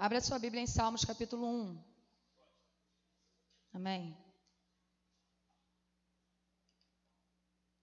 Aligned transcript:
Abra 0.00 0.20
sua 0.20 0.38
Bíblia 0.38 0.62
em 0.62 0.66
Salmos 0.68 1.04
capítulo 1.04 1.44
1. 1.44 1.84
Amém. 3.72 4.16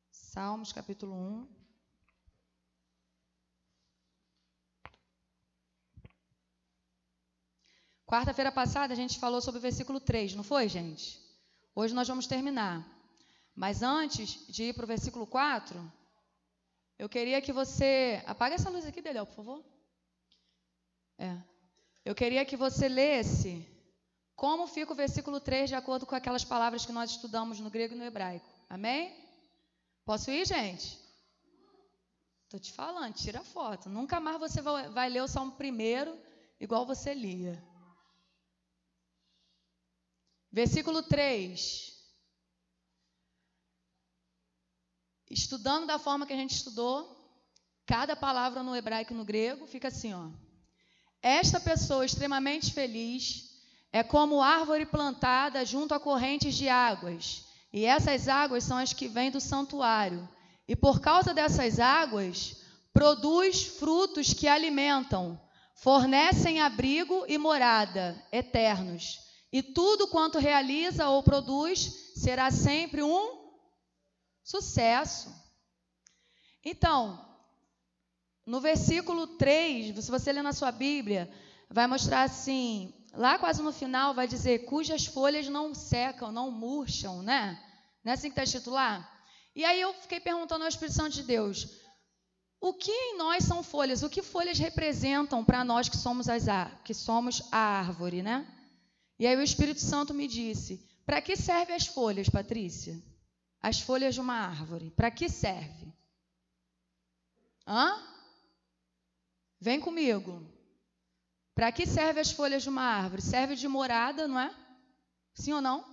Salmos 0.09 0.71
capítulo 0.71 1.13
1. 1.13 1.47
Quarta-feira 8.05 8.49
passada 8.49 8.93
a 8.93 8.95
gente 8.95 9.19
falou 9.19 9.41
sobre 9.41 9.59
o 9.59 9.61
versículo 9.61 9.99
3, 9.99 10.35
não 10.35 10.43
foi, 10.43 10.69
gente? 10.69 11.19
Hoje 11.75 11.93
nós 11.93 12.07
vamos 12.07 12.27
terminar. 12.27 12.87
Mas 13.53 13.83
antes 13.83 14.47
de 14.47 14.69
ir 14.69 14.73
para 14.73 14.85
o 14.85 14.87
versículo 14.87 15.27
4, 15.27 15.91
eu 16.97 17.09
queria 17.09 17.41
que 17.41 17.51
você. 17.51 18.23
Apaga 18.25 18.55
essa 18.55 18.69
luz 18.69 18.85
aqui, 18.85 19.01
Deliel, 19.01 19.25
por 19.25 19.35
favor. 19.35 19.65
É. 21.17 21.54
Eu 22.05 22.13
queria 22.13 22.45
que 22.45 22.55
você 22.55 22.87
lesse 22.87 23.67
como 24.35 24.67
fica 24.67 24.93
o 24.93 24.95
versículo 24.95 25.39
3 25.39 25.69
de 25.69 25.75
acordo 25.75 26.05
com 26.05 26.13
aquelas 26.13 26.43
palavras 26.43 26.85
que 26.85 26.91
nós 26.91 27.09
estudamos 27.09 27.59
no 27.59 27.71
grego 27.71 27.95
e 27.95 27.97
no 27.97 28.03
hebraico. 28.03 28.45
Amém? 28.69 29.11
Posso 30.05 30.29
ir, 30.29 30.45
gente? 30.45 30.99
Estou 32.43 32.59
te 32.59 32.71
falando, 32.71 33.15
tira 33.15 33.43
foto. 33.43 33.89
Nunca 33.89 34.19
mais 34.19 34.39
você 34.39 34.61
vai, 34.61 34.87
vai 34.89 35.09
ler 35.09 35.23
o 35.23 35.27
Salmo 35.27 35.53
primeiro 35.53 36.15
igual 36.59 36.85
você 36.85 37.11
lia. 37.11 37.61
Versículo 40.51 41.01
3. 41.01 41.91
Estudando 45.29 45.87
da 45.87 45.97
forma 45.97 46.27
que 46.27 46.33
a 46.33 46.37
gente 46.37 46.53
estudou, 46.53 47.13
cada 47.83 48.15
palavra 48.15 48.61
no 48.61 48.75
hebraico 48.75 49.11
e 49.11 49.17
no 49.17 49.25
grego 49.25 49.65
fica 49.65 49.87
assim, 49.87 50.13
ó. 50.13 50.44
Esta 51.27 51.59
pessoa 51.59 52.05
extremamente 52.05 52.71
feliz 52.71 53.49
é 53.91 54.03
como 54.03 54.43
árvore 54.43 54.85
plantada 54.85 55.65
junto 55.65 55.95
a 55.95 55.99
correntes 55.99 56.53
de 56.53 56.69
águas, 56.69 57.47
e 57.73 57.83
essas 57.83 58.27
águas 58.27 58.63
são 58.63 58.77
as 58.77 58.93
que 58.93 59.07
vêm 59.07 59.31
do 59.31 59.41
santuário. 59.41 60.29
E 60.67 60.75
por 60.75 60.99
causa 60.99 61.33
dessas 61.33 61.79
águas, 61.79 62.57
produz 62.93 63.65
frutos 63.65 64.35
que 64.35 64.47
alimentam, 64.47 65.41
fornecem 65.73 66.61
abrigo 66.61 67.25
e 67.27 67.39
morada 67.39 68.23
eternos 68.31 69.19
e 69.51 69.63
tudo 69.63 70.07
quanto 70.07 70.37
realiza 70.37 71.09
ou 71.09 71.23
produz 71.23 72.13
será 72.17 72.51
sempre 72.51 73.01
um 73.01 73.49
sucesso. 74.43 75.33
Então, 76.63 77.24
no 78.45 78.61
versículo 78.61 79.27
3, 79.27 80.03
se 80.03 80.11
você 80.11 80.31
ler 80.31 80.43
na 80.43 80.53
sua 80.53 80.71
Bíblia, 80.71 81.31
vai 81.69 81.87
mostrar 81.87 82.23
assim, 82.23 82.93
lá 83.13 83.39
quase 83.39 83.61
no 83.61 83.71
final 83.71 84.13
vai 84.13 84.27
dizer, 84.27 84.65
cujas 84.65 85.05
folhas 85.05 85.47
não 85.47 85.73
secam, 85.73 86.31
não 86.31 86.51
murcham, 86.51 87.21
né? 87.23 87.59
Não 88.03 88.11
é 88.11 88.13
assim 88.15 88.29
que 88.29 88.33
está 88.33 88.43
escrito 88.43 88.69
lá? 88.69 89.09
E 89.55 89.65
aí 89.65 89.81
eu 89.81 89.93
fiquei 89.93 90.19
perguntando 90.19 90.63
ao 90.63 90.69
Espírito 90.69 90.95
Santo 90.95 91.13
de 91.15 91.23
Deus, 91.23 91.67
o 92.59 92.73
que 92.73 92.91
em 92.91 93.17
nós 93.17 93.43
são 93.43 93.63
folhas? 93.63 94.03
O 94.03 94.09
que 94.09 94.21
folhas 94.21 94.59
representam 94.59 95.43
para 95.43 95.63
nós 95.63 95.89
que 95.89 95.97
somos, 95.97 96.27
as, 96.27 96.45
que 96.83 96.93
somos 96.93 97.41
a 97.51 97.57
árvore, 97.57 98.21
né? 98.21 98.47
E 99.17 99.25
aí 99.25 99.35
o 99.35 99.41
Espírito 99.41 99.79
Santo 99.79 100.13
me 100.13 100.27
disse: 100.27 100.85
para 101.05 101.21
que 101.21 101.35
servem 101.35 101.75
as 101.75 101.85
folhas, 101.85 102.27
Patrícia? 102.27 103.01
As 103.61 103.79
folhas 103.79 104.15
de 104.15 104.21
uma 104.21 104.35
árvore. 104.35 104.91
Para 104.91 105.11
que 105.11 105.29
serve? 105.29 105.93
Hã? 107.67 108.14
Vem 109.59 109.79
comigo. 109.79 110.43
Para 111.53 111.71
que 111.71 111.85
servem 111.85 112.21
as 112.21 112.31
folhas 112.31 112.63
de 112.63 112.69
uma 112.69 112.83
árvore? 112.83 113.21
Serve 113.21 113.55
de 113.55 113.67
morada, 113.67 114.27
não 114.27 114.39
é? 114.39 114.53
Sim 115.33 115.53
ou 115.53 115.61
não? 115.61 115.85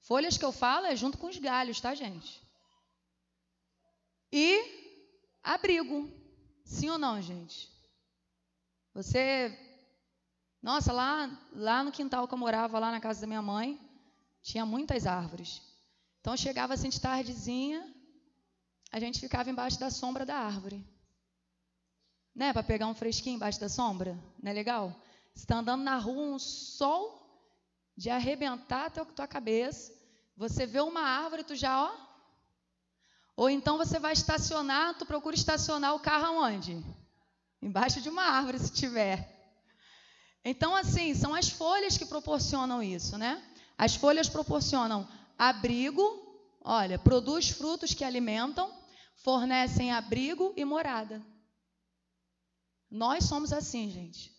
Folhas 0.00 0.36
que 0.36 0.44
eu 0.44 0.52
falo 0.52 0.86
é 0.86 0.96
junto 0.96 1.16
com 1.18 1.28
os 1.28 1.38
galhos, 1.38 1.80
tá, 1.80 1.94
gente? 1.94 2.42
E 4.30 4.62
abrigo. 5.42 6.10
Sim 6.64 6.90
ou 6.90 6.98
não, 6.98 7.20
gente? 7.20 7.70
Você 8.94 9.56
nossa, 10.62 10.92
lá, 10.92 11.28
lá 11.52 11.82
no 11.82 11.90
quintal 11.90 12.28
que 12.28 12.34
eu 12.34 12.38
morava, 12.38 12.78
lá 12.78 12.92
na 12.92 13.00
casa 13.00 13.20
da 13.20 13.26
minha 13.26 13.42
mãe, 13.42 13.80
tinha 14.40 14.64
muitas 14.64 15.08
árvores. 15.08 15.60
Então 16.20 16.36
chegava 16.36 16.74
assim 16.74 16.88
de 16.88 17.00
tardezinha, 17.00 17.84
a 18.92 19.00
gente 19.00 19.18
ficava 19.18 19.50
embaixo 19.50 19.80
da 19.80 19.90
sombra 19.90 20.24
da 20.24 20.36
árvore. 20.36 20.86
Né? 22.34 22.52
Para 22.52 22.62
pegar 22.62 22.86
um 22.86 22.94
fresquinho 22.94 23.36
embaixo 23.36 23.60
da 23.60 23.68
sombra. 23.68 24.18
Não 24.42 24.50
é 24.50 24.54
legal? 24.54 24.94
Você 25.34 25.44
está 25.44 25.56
andando 25.56 25.82
na 25.82 25.96
rua, 25.98 26.34
um 26.34 26.38
sol 26.38 27.22
de 27.96 28.10
arrebentar 28.10 28.86
a 28.86 29.04
tua 29.04 29.26
cabeça. 29.26 29.92
Você 30.36 30.66
vê 30.66 30.80
uma 30.80 31.02
árvore, 31.02 31.44
tu 31.44 31.54
já, 31.54 31.84
ó. 31.84 31.92
Ou 33.36 33.48
então 33.48 33.78
você 33.78 33.98
vai 33.98 34.12
estacionar, 34.12 34.96
tu 34.98 35.06
procura 35.06 35.34
estacionar 35.34 35.94
o 35.94 36.00
carro 36.00 36.26
aonde? 36.26 36.84
Embaixo 37.60 38.00
de 38.00 38.08
uma 38.08 38.22
árvore, 38.22 38.58
se 38.58 38.72
tiver. 38.72 39.28
Então, 40.44 40.74
assim, 40.74 41.14
são 41.14 41.34
as 41.34 41.48
folhas 41.48 41.96
que 41.96 42.04
proporcionam 42.04 42.82
isso, 42.82 43.16
né? 43.16 43.42
As 43.78 43.94
folhas 43.94 44.28
proporcionam 44.28 45.08
abrigo, 45.38 46.02
olha, 46.62 46.98
produz 46.98 47.50
frutos 47.50 47.94
que 47.94 48.04
alimentam, 48.04 48.70
fornecem 49.16 49.92
abrigo 49.92 50.52
e 50.56 50.64
morada. 50.64 51.22
Nós 52.92 53.24
somos 53.24 53.54
assim, 53.54 53.88
gente. 53.88 54.30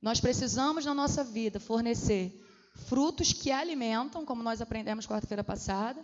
Nós 0.00 0.18
precisamos 0.18 0.86
na 0.86 0.94
nossa 0.94 1.22
vida 1.22 1.60
fornecer 1.60 2.42
frutos 2.74 3.34
que 3.34 3.50
alimentam, 3.50 4.24
como 4.24 4.42
nós 4.42 4.62
aprendemos 4.62 5.06
quarta-feira 5.06 5.44
passada, 5.44 6.02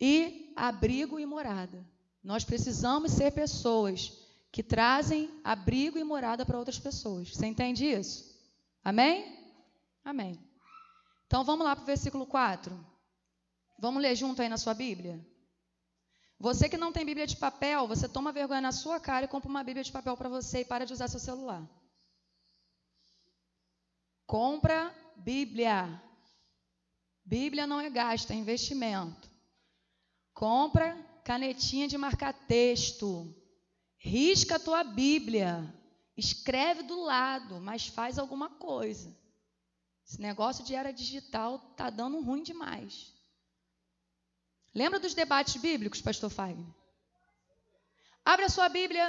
e 0.00 0.54
abrigo 0.56 1.20
e 1.20 1.26
morada. 1.26 1.86
Nós 2.24 2.42
precisamos 2.42 3.12
ser 3.12 3.32
pessoas 3.32 4.12
que 4.50 4.62
trazem 4.62 5.30
abrigo 5.44 5.98
e 5.98 6.04
morada 6.04 6.46
para 6.46 6.58
outras 6.58 6.78
pessoas. 6.78 7.28
Você 7.28 7.46
entende 7.46 7.84
isso? 7.84 8.34
Amém? 8.82 9.38
Amém. 10.02 10.40
Então 11.26 11.44
vamos 11.44 11.66
lá 11.66 11.76
para 11.76 11.82
o 11.82 11.86
versículo 11.86 12.24
4. 12.24 12.74
Vamos 13.78 14.00
ler 14.00 14.16
junto 14.16 14.40
aí 14.40 14.48
na 14.48 14.56
sua 14.56 14.72
Bíblia? 14.72 15.20
Você 16.38 16.68
que 16.68 16.76
não 16.76 16.92
tem 16.92 17.04
Bíblia 17.04 17.26
de 17.26 17.36
papel, 17.36 17.88
você 17.88 18.08
toma 18.08 18.32
vergonha 18.32 18.60
na 18.60 18.72
sua 18.72 19.00
cara 19.00 19.24
e 19.24 19.28
compra 19.28 19.48
uma 19.48 19.64
Bíblia 19.64 19.82
de 19.82 19.90
papel 19.90 20.16
para 20.16 20.28
você 20.28 20.60
e 20.60 20.64
para 20.64 20.84
de 20.84 20.92
usar 20.92 21.08
seu 21.08 21.20
celular. 21.20 21.66
Compra 24.26 24.94
Bíblia. 25.16 26.02
Bíblia 27.24 27.66
não 27.66 27.80
é 27.80 27.88
gasto, 27.88 28.32
é 28.32 28.34
investimento. 28.34 29.30
Compra 30.34 30.94
canetinha 31.24 31.88
de 31.88 31.96
marcar 31.96 32.32
texto. 32.32 33.34
Risca 33.96 34.56
a 34.56 34.60
tua 34.60 34.84
Bíblia, 34.84 35.74
escreve 36.16 36.82
do 36.82 37.00
lado, 37.00 37.60
mas 37.60 37.86
faz 37.86 38.18
alguma 38.18 38.50
coisa. 38.50 39.16
Esse 40.06 40.20
negócio 40.20 40.64
de 40.64 40.74
era 40.74 40.92
digital 40.92 41.58
tá 41.76 41.90
dando 41.90 42.20
ruim 42.20 42.42
demais. 42.42 43.15
Lembra 44.76 45.00
dos 45.00 45.14
debates 45.14 45.56
bíblicos, 45.56 46.02
pastor 46.02 46.28
Fagner? 46.28 46.66
Abre 48.22 48.44
a 48.44 48.50
sua 48.50 48.68
Bíblia. 48.68 49.06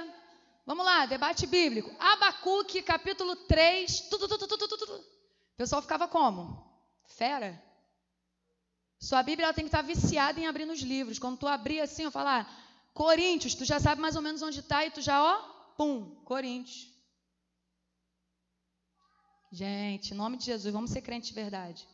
Vamos 0.66 0.86
lá, 0.86 1.06
debate 1.06 1.46
bíblico. 1.46 1.94
Abacuque, 2.00 2.82
capítulo 2.82 3.36
3. 3.36 4.00
Tudo, 4.10 4.30
tudo, 4.30 4.48
tudo, 4.48 4.66
tudo, 4.66 4.78
tudo. 4.78 4.94
O 4.94 5.58
pessoal 5.58 5.82
ficava 5.82 6.08
como? 6.08 6.66
Fera. 7.18 7.62
Sua 8.98 9.22
Bíblia 9.22 9.48
ela 9.48 9.54
tem 9.54 9.66
que 9.66 9.68
estar 9.68 9.82
viciada 9.82 10.40
em 10.40 10.48
abrir 10.48 10.64
nos 10.64 10.80
livros. 10.80 11.20
Quando 11.20 11.38
tu 11.38 11.48
abrir 11.48 11.82
assim, 11.82 12.04
eu 12.04 12.12
falar, 12.12 12.50
Coríntios, 12.94 13.54
tu 13.54 13.66
já 13.66 13.78
sabe 13.78 14.00
mais 14.00 14.16
ou 14.16 14.22
menos 14.22 14.42
onde 14.42 14.62
está 14.62 14.86
e 14.86 14.92
tu 14.92 15.02
já, 15.02 15.22
ó, 15.22 15.38
pum, 15.76 16.16
Coríntios. 16.24 16.88
Gente, 19.52 20.14
em 20.14 20.18
nome 20.18 20.38
de 20.38 20.46
Jesus, 20.46 20.74
vamos 20.74 20.92
ser 20.92 21.02
crentes 21.02 21.28
de 21.28 21.36
verdade. 21.36 21.86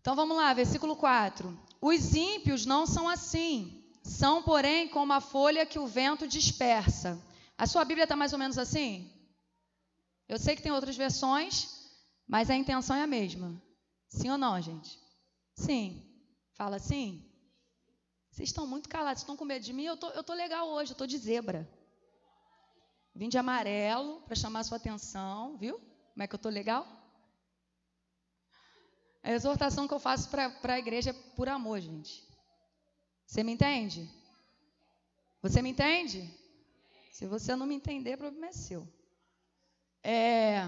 Então 0.00 0.16
vamos 0.16 0.36
lá, 0.36 0.52
versículo 0.54 0.96
4. 0.96 1.58
Os 1.80 2.14
ímpios 2.14 2.64
não 2.64 2.86
são 2.86 3.08
assim, 3.08 3.84
são, 4.02 4.42
porém, 4.42 4.88
como 4.88 5.12
a 5.12 5.20
folha 5.20 5.66
que 5.66 5.78
o 5.78 5.86
vento 5.86 6.26
dispersa. 6.26 7.20
A 7.56 7.66
sua 7.66 7.84
Bíblia 7.84 8.04
está 8.04 8.16
mais 8.16 8.32
ou 8.32 8.38
menos 8.38 8.56
assim? 8.56 9.10
Eu 10.26 10.38
sei 10.38 10.56
que 10.56 10.62
tem 10.62 10.72
outras 10.72 10.96
versões, 10.96 11.68
mas 12.26 12.48
a 12.48 12.54
intenção 12.54 12.96
é 12.96 13.02
a 13.02 13.06
mesma. 13.06 13.60
Sim 14.08 14.30
ou 14.30 14.38
não, 14.38 14.60
gente? 14.60 14.98
Sim. 15.54 16.02
Fala 16.54 16.78
sim? 16.78 17.22
Vocês 18.30 18.48
estão 18.48 18.66
muito 18.66 18.88
calados, 18.88 19.22
estão 19.22 19.36
com 19.36 19.44
medo 19.44 19.64
de 19.64 19.72
mim? 19.72 19.84
Eu 19.84 19.96
tô, 19.96 20.08
estou 20.08 20.24
tô 20.24 20.34
legal 20.34 20.68
hoje, 20.68 20.92
eu 20.92 20.94
estou 20.94 21.06
de 21.06 21.18
zebra. 21.18 21.68
Vim 23.14 23.28
de 23.28 23.36
amarelo 23.36 24.22
para 24.22 24.36
chamar 24.36 24.60
a 24.60 24.64
sua 24.64 24.76
atenção, 24.76 25.56
viu? 25.58 25.78
Como 26.12 26.22
é 26.22 26.26
que 26.26 26.34
eu 26.34 26.38
estou 26.38 26.50
legal? 26.50 26.99
A 29.22 29.32
exortação 29.32 29.86
que 29.86 29.94
eu 29.94 30.00
faço 30.00 30.28
para 30.30 30.74
a 30.74 30.78
igreja 30.78 31.10
é 31.10 31.12
por 31.36 31.48
amor, 31.48 31.80
gente. 31.80 32.26
Você 33.26 33.42
me 33.42 33.52
entende? 33.52 34.08
Você 35.42 35.60
me 35.60 35.70
entende? 35.70 36.28
Se 37.12 37.26
você 37.26 37.54
não 37.54 37.66
me 37.66 37.74
entender, 37.74 38.14
o 38.14 38.18
problema 38.18 38.46
é 38.46 38.52
seu. 38.52 38.88
É. 40.02 40.62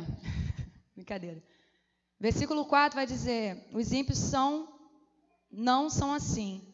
Brincadeira. 0.94 1.42
Versículo 2.20 2.66
4 2.66 2.94
vai 2.94 3.06
dizer: 3.06 3.68
Os 3.72 3.90
ímpios 3.90 4.18
são, 4.18 4.68
não 5.50 5.88
são 5.88 6.12
assim. 6.12 6.72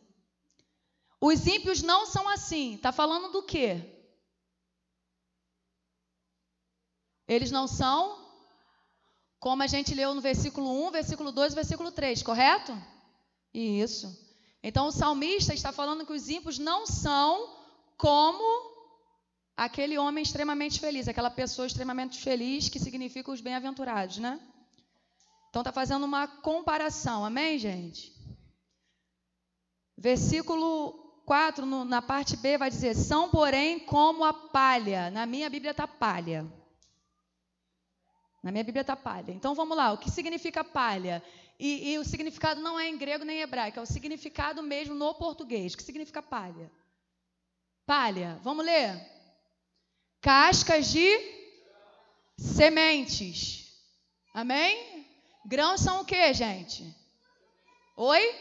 Os 1.20 1.46
ímpios 1.46 1.82
não 1.82 2.06
são 2.06 2.28
assim. 2.28 2.74
Está 2.74 2.92
falando 2.92 3.32
do 3.32 3.42
quê? 3.42 3.94
Eles 7.26 7.50
não 7.50 7.69
são 7.69 8.27
como 9.38 9.62
a 9.62 9.67
gente 9.67 9.94
leu 9.94 10.14
no 10.14 10.20
versículo 10.20 10.87
1, 10.88 10.90
versículo 10.90 11.32
2 11.32 11.52
e 11.52 11.55
versículo 11.55 11.93
3, 11.93 12.23
correto? 12.23 12.76
Isso. 13.55 14.26
Então 14.62 14.88
o 14.88 14.93
salmista 14.93 15.55
está 15.55 15.73
falando 15.73 16.05
que 16.05 16.12
os 16.12 16.29
ímpios 16.29 16.58
não 16.58 16.87
são 16.87 17.56
como 17.96 18.43
aquele 19.56 19.99
homem 19.99 20.23
extremamente 20.23 20.81
feliz, 20.81 21.08
aquela 21.08 21.31
pessoa 21.31 21.67
extremamente 21.67 22.19
feliz 22.20 22.69
que 22.69 22.79
significa 22.79 23.31
os 23.31 23.40
bem-aventurados, 23.40 24.19
né? 24.19 24.40
Então 25.50 25.62
está 25.62 25.73
fazendo 25.73 26.05
uma 26.05 26.26
comparação, 26.26 27.25
amém, 27.25 27.58
gente? 27.58 28.12
Versículo 29.96 31.08
4, 31.25 31.67
no, 31.67 31.84
na 31.84 32.00
parte 32.00 32.37
B, 32.37 32.56
vai 32.56 32.70
dizer: 32.70 32.94
são, 32.94 33.29
porém, 33.29 33.79
como 33.81 34.25
a 34.25 34.32
palha. 34.32 35.11
Na 35.11 35.26
minha 35.26 35.50
Bíblia 35.50 35.73
está 35.73 35.87
palha. 35.87 36.46
Na 38.43 38.52
minha 38.52 38.64
Bíblia 38.64 38.82
está 38.82 38.96
palha. 38.96 39.32
Então 39.32 39.55
vamos 39.55 39.76
lá, 39.76 39.93
o 39.93 39.99
que 39.99 40.11
significa 40.11 40.62
palha? 40.62 41.23
E, 41.58 41.93
e, 41.93 41.99
o 41.99 42.05
significado 42.05 42.61
não 42.61 42.79
é 42.79 42.88
em 42.88 42.96
grego 42.96 43.25
nem 43.25 43.38
em 43.38 43.40
hebraico, 43.40 43.81
é 43.81 43.82
o 43.82 43.87
significado 43.87 44.62
mesmo 44.62 44.94
no 44.94 45.12
português. 45.14 45.75
O 45.75 45.76
que 45.76 45.82
significa 45.82 46.23
palha? 46.23 46.70
Palha, 47.85 48.38
vamos 48.44 48.64
ler. 48.64 49.00
Cascas 50.20 50.93
de 50.93 51.08
sementes. 52.37 53.73
Amém? 54.32 55.05
Grãos 55.44 55.81
são 55.81 56.02
o 56.02 56.05
que, 56.05 56.32
gente? 56.32 56.94
Oi? 57.96 58.34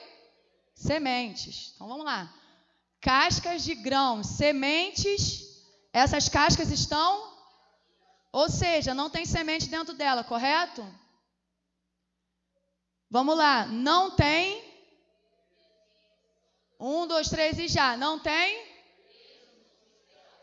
Sementes. 0.75 1.71
Então 1.73 1.87
vamos 1.87 2.05
lá. 2.05 2.31
Cascas 3.01 3.63
de 3.63 3.73
grãos, 3.73 4.27
sementes. 4.27 5.63
Essas 5.91 6.29
cascas 6.29 6.69
estão 6.69 7.26
ou 8.37 8.49
seja, 8.49 8.93
não 8.93 9.09
tem 9.09 9.25
semente 9.25 9.67
dentro 9.67 9.95
dela, 9.95 10.23
correto? 10.23 10.85
Vamos 13.09 13.35
lá, 13.35 13.65
não 13.65 14.15
tem. 14.15 14.63
Um, 16.79 17.07
dois, 17.07 17.29
três 17.29 17.57
e 17.57 17.67
já. 17.67 17.97
Não 17.97 18.19
tem? 18.19 18.63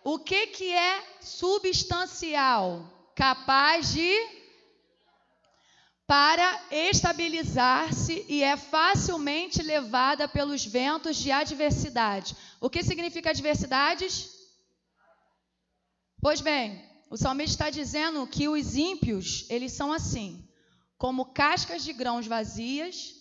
O 0.03 0.19
que, 0.19 0.49
que 0.49 0.73
é 0.73 1.07
substancial? 1.21 2.85
Capaz 3.15 3.93
de 3.93 4.13
para 6.05 6.65
estabilizar-se 6.73 8.27
e 8.29 8.43
é 8.43 8.57
facilmente 8.57 9.63
levada 9.63 10.27
pelos 10.27 10.67
ventos 10.67 11.17
de 11.17 11.31
adversidade. 11.31 12.37
O 12.61 12.69
que 12.69 12.83
significa 12.83 13.31
adversidades? 13.31 14.35
Pois 16.21 16.41
bem, 16.41 16.84
o 17.11 17.17
salmista 17.17 17.53
está 17.53 17.71
dizendo 17.71 18.27
que 18.27 18.49
os 18.49 18.77
ímpios, 18.77 19.47
eles 19.49 19.73
são 19.73 19.93
assim, 19.93 20.49
como 20.97 21.27
cascas 21.27 21.85
de 21.85 21.93
grãos 21.93 22.27
vazias, 22.27 23.15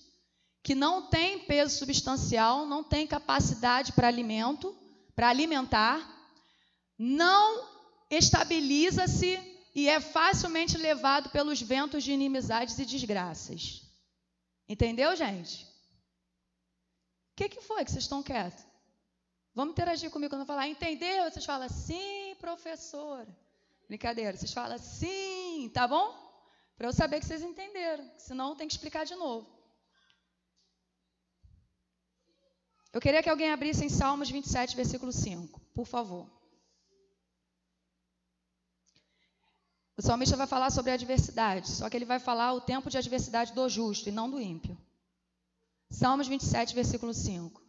que 0.63 0.73
não 0.73 1.09
têm 1.09 1.39
peso 1.39 1.77
substancial, 1.77 2.65
não 2.65 2.83
têm 2.83 3.05
capacidade 3.05 3.91
para 3.91 4.07
alimento, 4.07 4.75
para 5.13 5.29
alimentar, 5.29 6.09
não 6.97 7.67
estabiliza-se 8.09 9.39
e 9.75 9.89
é 9.89 9.99
facilmente 9.99 10.77
levado 10.77 11.29
pelos 11.29 11.61
ventos 11.61 12.03
de 12.03 12.13
inimizades 12.13 12.77
e 12.79 12.85
desgraças. 12.85 13.81
Entendeu, 14.67 15.15
gente? 15.15 15.65
O 17.33 17.35
que, 17.35 17.49
que 17.49 17.61
foi 17.61 17.83
que 17.83 17.91
vocês 17.91 18.03
estão 18.03 18.23
quietos? 18.23 18.63
Vamos 19.53 19.73
interagir 19.73 20.09
comigo 20.09 20.31
quando 20.31 20.41
eu 20.41 20.47
falar, 20.47 20.67
entendeu? 20.67 21.29
Vocês 21.29 21.45
falam, 21.45 21.67
sim, 21.67 22.35
professora. 22.39 23.27
Brincadeira. 23.93 24.35
Vocês 24.35 24.51
falam 24.51 24.79
sim, 24.79 25.69
tá 25.71 25.87
bom? 25.87 26.15
Para 26.75 26.87
eu 26.87 26.93
saber 26.93 27.19
que 27.19 27.27
vocês 27.27 27.43
entenderam. 27.43 28.03
Senão 28.17 28.55
tem 28.55 28.67
que 28.67 28.73
explicar 28.73 29.05
de 29.05 29.13
novo. 29.13 29.47
Eu 32.91 32.99
queria 32.99 33.21
que 33.21 33.29
alguém 33.29 33.51
abrisse 33.51 33.85
em 33.85 33.89
Salmos 33.89 34.31
27, 34.31 34.75
versículo 34.75 35.11
5, 35.11 35.59
por 35.75 35.85
favor. 35.85 36.27
O 39.95 40.01
salmista 40.01 40.35
vai 40.35 40.47
falar 40.47 40.71
sobre 40.71 40.89
a 40.89 40.95
adversidade, 40.95 41.69
só 41.69 41.87
que 41.87 41.95
ele 41.95 42.03
vai 42.13 42.19
falar 42.19 42.53
o 42.53 42.61
tempo 42.61 42.89
de 42.89 42.97
adversidade 42.97 43.53
do 43.53 43.69
justo 43.69 44.09
e 44.09 44.11
não 44.11 44.27
do 44.27 44.41
ímpio. 44.41 44.75
Salmos 45.91 46.27
27, 46.27 46.73
versículo 46.73 47.13
5. 47.13 47.62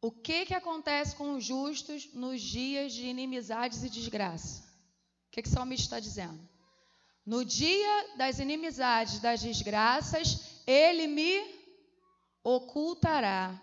O 0.00 0.12
que, 0.12 0.46
que 0.46 0.54
acontece 0.54 1.16
com 1.16 1.34
os 1.34 1.44
justos 1.44 2.12
nos 2.14 2.40
dias 2.40 2.92
de 2.92 3.06
inimizades 3.06 3.82
e 3.82 3.90
desgraça? 3.90 4.62
O 5.26 5.30
que, 5.32 5.42
que 5.42 5.48
o 5.48 5.52
salmista 5.52 5.84
está 5.84 6.00
dizendo? 6.00 6.48
No 7.26 7.44
dia 7.44 8.16
das 8.16 8.38
inimizades, 8.38 9.18
das 9.18 9.40
desgraças, 9.40 10.62
ele 10.66 11.06
me 11.06 11.42
ocultará. 12.44 13.60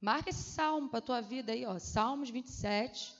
Marca 0.00 0.30
esse 0.30 0.42
salmo 0.42 0.88
para 0.88 0.98
a 0.98 1.02
tua 1.02 1.20
vida 1.20 1.52
aí, 1.52 1.64
ó, 1.64 1.78
Salmos 1.78 2.28
27, 2.28 3.14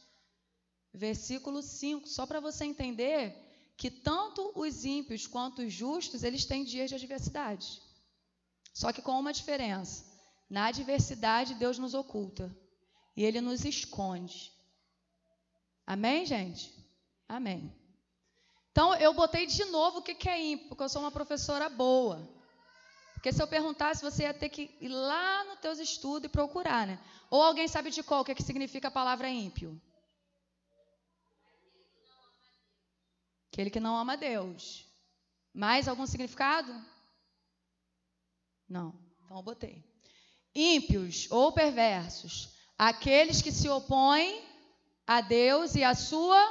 versículo 0.93 1.63
5, 1.63 2.07
só 2.09 2.27
para 2.27 2.41
você 2.41 2.65
entender 2.65 3.35
que 3.77 3.91
tanto 3.91 4.53
os 4.55 4.85
ímpios 4.85 5.27
quanto 5.27 5.63
os 5.63 5.73
justos, 5.73 6.23
eles 6.23 6.45
têm 6.45 6.65
dias 6.65 6.89
de 6.89 6.97
adversidade. 6.97 7.81
Só 8.75 8.93
que 8.93 9.01
com 9.01 9.19
uma 9.19 9.33
diferença. 9.33 10.16
Na 10.49 10.67
adversidade, 10.67 11.55
Deus 11.55 11.79
nos 11.79 11.95
oculta 11.95 12.57
e 13.17 13.25
Ele 13.25 13.41
nos 13.41 13.65
esconde. 13.65 14.53
Amém, 15.85 16.25
gente? 16.25 16.73
Amém. 17.29 17.75
Então, 18.71 18.95
eu 18.97 19.13
botei 19.15 19.47
de 19.47 19.65
novo 19.67 19.99
o 19.99 20.03
que 20.03 20.29
é 20.29 20.41
ímpio, 20.41 20.69
porque 20.69 20.83
eu 20.83 20.89
sou 20.89 21.03
uma 21.03 21.11
professora 21.11 21.69
boa. 21.69 22.29
Porque 23.15 23.33
se 23.33 23.43
eu 23.43 23.49
perguntasse, 23.49 24.03
você 24.03 24.23
ia 24.23 24.35
ter 24.35 24.49
que 24.49 24.77
ir 24.81 24.89
lá 24.89 25.45
nos 25.45 25.59
teus 25.59 25.79
estudos 25.79 26.27
e 26.27 26.29
procurar, 26.29 26.87
né? 26.87 27.03
Ou 27.29 27.43
alguém 27.43 27.67
sabe 27.67 27.91
de 27.91 28.03
qual, 28.03 28.21
o 28.21 28.25
que, 28.25 28.33
é 28.33 28.35
que 28.35 28.43
significa 28.43 28.89
a 28.89 28.91
palavra 28.91 29.29
ímpio? 29.29 29.81
Aquele 33.51 33.71
que 33.71 33.81
não 33.81 33.97
ama 33.97 34.17
Deus. 34.17 34.87
Mais 35.53 35.89
algum 35.89 36.07
significado? 36.07 36.71
Não. 38.69 38.95
Então 39.25 39.39
eu 39.39 39.43
botei 39.43 39.96
ímpios 40.57 41.29
ou 41.31 41.53
perversos, 41.53 42.49
aqueles 42.79 43.43
que 43.43 43.53
se 43.53 43.69
opõem 43.69 44.43
a 45.07 45.21
Deus 45.21 45.75
e 45.75 45.85
a 45.85 45.95
sua. 45.95 46.43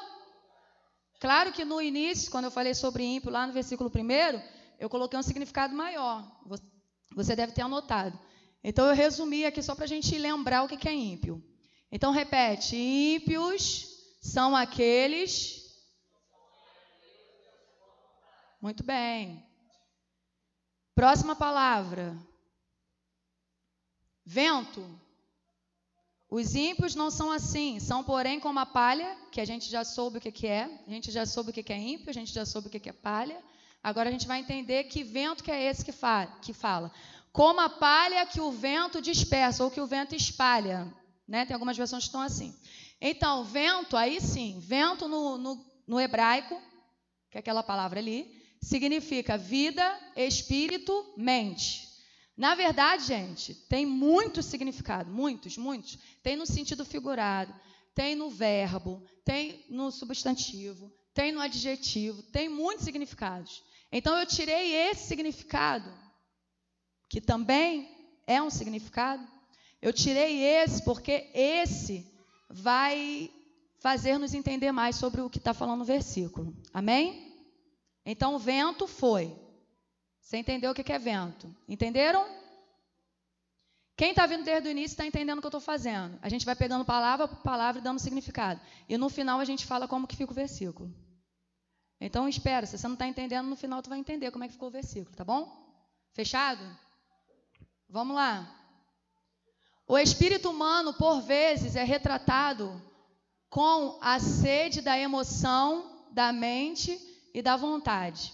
Claro 1.20 1.52
que 1.52 1.66
no 1.66 1.82
início, 1.82 2.30
quando 2.30 2.46
eu 2.46 2.52
falei 2.52 2.76
sobre 2.76 3.04
ímpio, 3.04 3.32
lá 3.32 3.48
no 3.48 3.54
versículo 3.54 3.92
1, 3.94 4.42
eu 4.80 4.88
coloquei 4.88 5.18
um 5.18 5.24
significado 5.24 5.76
maior. 5.76 6.24
Você 7.16 7.36
deve 7.36 7.54
ter 7.54 7.64
anotado. 7.64 8.18
Então 8.64 8.86
eu 8.86 8.94
resumi 8.94 9.46
aqui 9.46 9.62
só 9.62 9.74
para 9.74 9.86
a 9.86 9.88
gente 9.88 10.18
lembrar 10.18 10.64
o 10.64 10.68
que 10.68 10.88
é 10.88 10.94
ímpio. 10.94 11.44
Então 11.92 12.12
repete: 12.12 12.76
ímpios 12.76 13.88
são 14.22 14.56
aqueles. 14.56 15.64
Muito 18.62 18.84
bem. 18.84 19.44
Próxima 20.94 21.36
palavra. 21.36 22.18
Vento. 24.26 24.84
Os 26.30 26.56
ímpios 26.56 26.96
não 26.96 27.12
são 27.12 27.32
assim, 27.32 27.80
são, 27.80 28.04
porém, 28.04 28.40
como 28.40 28.60
a 28.60 28.66
palha, 28.66 29.16
que 29.32 29.40
a 29.40 29.46
gente 29.46 29.70
já 29.70 29.84
soube 29.84 30.18
o 30.18 30.22
que, 30.22 30.48
é, 30.48 30.64
a 30.88 30.90
gente 30.90 31.12
já 31.12 31.26
soube 31.26 31.52
o 31.52 31.54
que, 31.54 31.72
é 31.72 31.78
ímpio, 31.78 32.10
a 32.10 32.14
gente 32.14 32.34
já 32.34 32.46
soube 32.46 32.68
o 32.68 32.70
que, 32.72 32.90
é 32.90 32.94
palha. 32.94 33.38
Agora 33.84 34.10
a 34.10 34.12
gente 34.12 34.28
vai 34.28 34.40
entender 34.40 34.86
que 34.86 35.04
vento 35.04 35.44
que 35.44 35.52
é 35.52 35.66
esse 35.66 35.86
que, 35.86 35.92
fa 35.92 36.26
que 36.42 36.52
fala. 36.52 36.92
Como 37.32 37.62
a 37.62 37.70
palha 37.70 38.26
que 38.26 38.42
o 38.42 38.52
vento 38.52 39.00
dispersa, 39.00 39.64
ou 39.64 39.70
que 39.70 39.80
o 39.80 39.86
vento 39.86 40.16
espalha. 40.16 40.92
Né? 41.28 41.46
Tem 41.46 41.54
algumas 41.54 41.78
versões 41.78 42.04
que 42.04 42.08
estão 42.08 42.22
assim. 42.22 42.58
Então, 43.00 43.44
vento, 43.44 43.96
aí 43.96 44.20
sim, 44.20 44.60
vento 44.60 45.08
no, 45.08 45.38
no, 45.38 45.66
no 45.88 46.02
hebraico, 46.02 46.60
que 47.30 47.38
é 47.38 47.40
aquela 47.40 47.62
palavra 47.62 48.00
ali, 48.00 48.44
significa 48.60 49.38
vida, 49.38 49.84
espírito, 50.16 51.14
mente. 51.16 51.85
Na 52.38 52.54
verdade, 52.54 53.06
gente, 53.06 53.54
tem 53.54 53.86
muito 53.86 54.44
significado, 54.44 55.10
muitos, 55.10 55.58
muitos. 55.58 55.98
Tem 56.22 56.36
no 56.36 56.46
sentido 56.46 56.84
figurado, 56.84 57.54
tem 57.94 58.14
no 58.14 58.30
verbo, 58.30 59.02
tem 59.24 59.66
no 59.70 59.90
substantivo, 59.90 60.92
tem 61.14 61.32
no 61.32 61.40
adjetivo, 61.40 62.22
tem 62.24 62.50
muitos 62.50 62.84
significados. 62.84 63.64
Então 63.90 64.18
eu 64.20 64.26
tirei 64.26 64.74
esse 64.74 65.08
significado, 65.08 65.90
que 67.08 67.22
também 67.22 67.90
é 68.28 68.42
um 68.42 68.50
significado. 68.50 69.26
Eu 69.82 69.94
tirei 69.94 70.44
esse 70.44 70.84
porque 70.84 71.30
esse 71.34 72.06
vai 72.50 73.32
fazer-nos 73.80 74.34
entender 74.34 74.72
mais 74.72 74.98
sobre 74.98 75.22
o 75.22 75.30
que 75.30 75.38
está 75.38 75.54
falando 75.54 75.80
no 75.80 75.86
versículo. 75.86 76.54
Amém? 76.74 77.34
Então 78.06 78.36
o 78.36 78.40
vento 78.40 78.88
foi. 78.88 79.45
Você 80.26 80.38
entendeu 80.38 80.72
o 80.72 80.74
que 80.74 80.92
é 80.92 80.98
vento? 80.98 81.56
Entenderam? 81.70 82.28
Quem 83.96 84.10
está 84.10 84.26
vindo 84.26 84.44
desde 84.44 84.68
o 84.68 84.72
início 84.72 84.96
está 84.96 85.06
entendendo 85.06 85.38
o 85.38 85.42
que 85.42 85.46
eu 85.46 85.50
estou 85.50 85.62
fazendo. 85.62 86.18
A 86.20 86.28
gente 86.28 86.44
vai 86.48 86.56
pegando 86.56 86.84
palavra 86.84 87.28
por 87.28 87.38
palavra 87.44 87.80
e 87.80 87.84
dando 87.84 88.00
significado. 88.00 88.60
E 88.90 88.98
no 88.98 89.08
final 89.08 89.40
a 89.40 89.46
gente 89.46 89.68
fala 89.68 89.88
como 89.88 90.08
que 90.08 90.16
fica 90.16 90.32
o 90.32 90.36
versículo. 90.36 90.92
Então 92.02 92.28
espera, 92.28 92.66
se 92.66 92.76
você 92.76 92.88
não 92.88 92.96
está 92.96 93.08
entendendo, 93.08 93.48
no 93.48 93.56
final 93.56 93.84
tu 93.84 93.90
vai 93.90 94.00
entender 94.00 94.32
como 94.32 94.44
é 94.44 94.48
que 94.48 94.54
ficou 94.54 94.70
o 94.70 94.72
versículo, 94.72 95.16
tá 95.16 95.24
bom? 95.24 95.48
Fechado? 96.12 96.66
Vamos 97.88 98.16
lá. 98.16 98.52
O 99.88 99.96
espírito 99.96 100.50
humano, 100.50 100.96
por 100.96 101.22
vezes, 101.22 101.76
é 101.76 101.84
retratado 101.84 102.82
com 103.48 104.00
a 104.02 104.20
sede 104.20 104.82
da 104.82 104.98
emoção, 104.98 106.08
da 106.12 106.34
mente 106.34 107.00
e 107.32 107.44
da 107.44 107.56
vontade. 107.56 108.34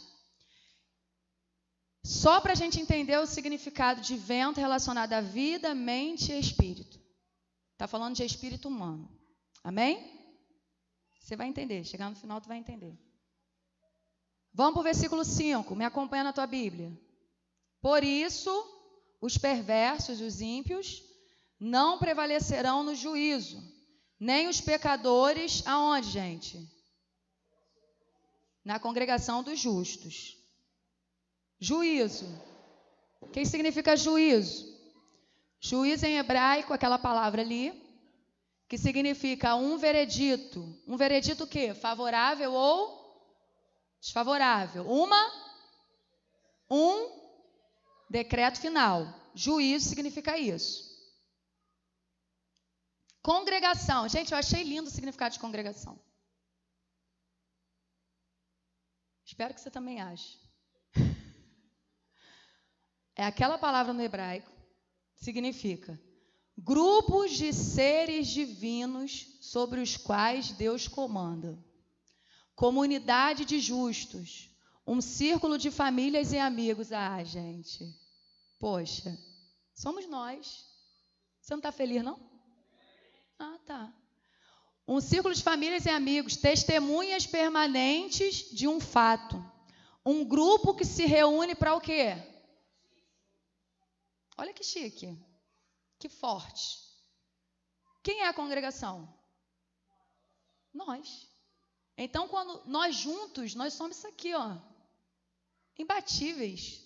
Só 2.03 2.41
para 2.41 2.53
a 2.53 2.55
gente 2.55 2.79
entender 2.79 3.17
o 3.20 3.27
significado 3.27 4.01
de 4.01 4.15
vento 4.15 4.60
relacionado 4.60 5.13
à 5.13 5.22
vida, 5.22 5.75
mente 5.75 6.31
e 6.31 6.39
espírito. 6.39 7.00
Está 7.74 7.88
falando 7.88 8.15
de 8.15 8.24
espírito 8.24 8.67
humano. 8.67 9.10
Amém? 9.63 10.20
Você 11.20 11.36
vai 11.36 11.48
entender. 11.48 11.84
Chegar 11.84 12.10
no 12.10 12.15
final, 12.15 12.41
tu 12.41 12.48
vai 12.48 12.58
entender. 12.58 12.98
Vamos 14.53 14.74
para 14.74 14.81
o 14.81 14.84
versículo 14.84 15.24
5. 15.24 15.75
Me 15.75 15.86
acompanha 15.86 16.24
na 16.24 16.34
tua 16.34 16.48
Bíblia. 16.48 16.91
Por 17.79 18.03
isso, 18.03 18.51
os 19.22 19.38
perversos 19.38 20.20
os 20.20 20.41
ímpios 20.41 21.03
não 21.60 22.00
prevalecerão 22.00 22.84
no 22.84 22.96
juízo, 22.96 23.62
nem 24.20 24.48
os 24.48 24.60
pecadores, 24.60 25.65
aonde, 25.65 26.10
gente? 26.10 26.67
Na 28.65 28.79
congregação 28.79 29.43
dos 29.43 29.60
justos. 29.60 30.40
Juízo. 31.63 32.25
O 33.22 33.27
que 33.27 33.46
significa 33.46 33.96
juízo? 33.96 34.65
Juízo 35.60 36.08
em 36.08 36.18
hebraico, 36.18 36.74
aquela 36.74 36.98
palavra 36.98 37.44
ali, 37.44 37.72
que 38.68 38.80
significa 38.80 39.56
um 39.56 39.77
veredito. 39.77 40.60
Um 40.88 40.98
veredito 40.98 41.44
o 41.44 41.48
quê? 41.48 41.75
Favorável 41.75 42.51
ou 42.51 43.00
desfavorável. 44.00 44.89
Uma, 44.89 45.22
um 46.68 47.22
decreto 48.10 48.60
final. 48.60 49.06
Juízo 49.36 49.88
significa 49.88 50.39
isso. 50.39 50.89
Congregação. 53.22 54.10
Gente, 54.10 54.32
eu 54.32 54.38
achei 54.39 54.63
lindo 54.63 54.89
o 54.89 54.91
significado 54.91 55.34
de 55.34 55.39
congregação. 55.39 56.01
Espero 59.24 59.53
que 59.53 59.62
você 59.62 59.70
também 59.70 60.01
ache. 60.01 60.41
É 63.15 63.24
aquela 63.24 63.58
palavra 63.58 63.94
no 63.94 64.01
hebraico, 64.01 64.51
significa 65.15 66.00
grupos 66.58 67.32
de 67.32 67.53
seres 67.53 68.27
divinos 68.27 69.38
sobre 69.41 69.80
os 69.80 69.98
quais 69.98 70.51
Deus 70.51 70.88
comanda 70.88 71.58
comunidade 72.62 73.44
de 73.44 73.60
justos, 73.60 74.48
um 74.86 75.01
círculo 75.01 75.58
de 75.58 75.72
famílias 75.72 76.32
e 76.32 76.38
amigos. 76.38 76.91
Ah, 76.91 77.24
gente, 77.24 77.91
poxa, 78.60 79.18
somos 79.74 80.08
nós. 80.08 80.63
Você 81.41 81.53
não 81.53 81.58
está 81.58 81.72
feliz, 81.72 82.03
não? 82.03 82.20
Ah, 83.39 83.58
tá. 83.65 83.91
Um 84.88 85.01
círculo 85.01 85.34
de 85.34 85.41
famílias 85.41 85.88
e 85.88 85.89
amigos, 85.89 86.36
testemunhas 86.36 87.25
permanentes 87.25 88.51
de 88.51 88.68
um 88.68 88.80
fato. 88.80 89.44
Um 90.06 90.24
grupo 90.24 90.75
que 90.75 90.86
se 90.86 91.08
reúne 91.08 91.56
para 91.56 91.74
o 91.74 91.82
quê? 91.82 92.15
Olha 94.38 94.54
que 94.54 94.64
chique. 94.64 95.18
Que 96.00 96.10
forte. 96.10 96.80
Quem 98.04 98.22
é 98.22 98.28
a 98.28 98.34
congregação? 98.34 99.08
Nós. 100.74 101.30
Então, 101.98 102.28
quando 102.28 102.66
nós 102.66 102.96
juntos, 102.96 103.54
nós 103.54 103.74
somos 103.74 103.98
isso 103.98 104.08
aqui, 104.08 104.34
ó. 104.34 104.58
Imbatíveis, 105.78 106.84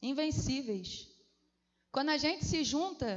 invencíveis. 0.00 1.08
Quando 1.90 2.10
a 2.10 2.18
gente 2.18 2.44
se 2.44 2.62
junta, 2.62 3.10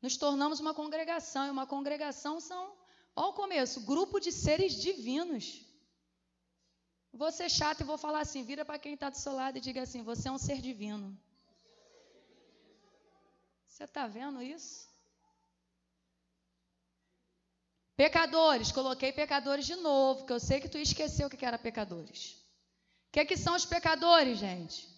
nos 0.00 0.16
tornamos 0.16 0.60
uma 0.60 0.72
congregação, 0.72 1.46
e 1.46 1.50
uma 1.50 1.66
congregação 1.66 2.40
são, 2.40 2.74
ó 3.14 3.28
o 3.28 3.32
começo, 3.34 3.84
grupo 3.84 4.20
de 4.20 4.32
seres 4.32 4.80
divinos. 4.80 5.66
Vou 7.12 7.32
ser 7.32 7.50
chato 7.50 7.80
e 7.80 7.84
vou 7.84 7.98
falar 7.98 8.20
assim, 8.20 8.44
vira 8.44 8.64
para 8.64 8.78
quem 8.78 8.94
está 8.94 9.10
do 9.10 9.18
seu 9.18 9.32
lado 9.32 9.58
e 9.58 9.60
diga 9.60 9.82
assim, 9.82 10.02
você 10.02 10.28
é 10.28 10.32
um 10.32 10.38
ser 10.38 10.60
divino. 10.60 11.18
Você 13.78 13.84
está 13.84 14.08
vendo 14.08 14.42
isso? 14.42 14.88
Pecadores, 17.96 18.72
coloquei 18.72 19.12
pecadores 19.12 19.64
de 19.66 19.76
novo, 19.76 20.18
porque 20.18 20.32
eu 20.32 20.40
sei 20.40 20.60
que 20.60 20.68
tu 20.68 20.78
esqueceu 20.78 21.28
o 21.28 21.30
que 21.30 21.46
era 21.46 21.56
pecadores. 21.56 22.32
O 23.06 23.12
que, 23.12 23.24
que 23.24 23.36
são 23.36 23.54
os 23.54 23.64
pecadores, 23.64 24.36
gente? 24.38 24.88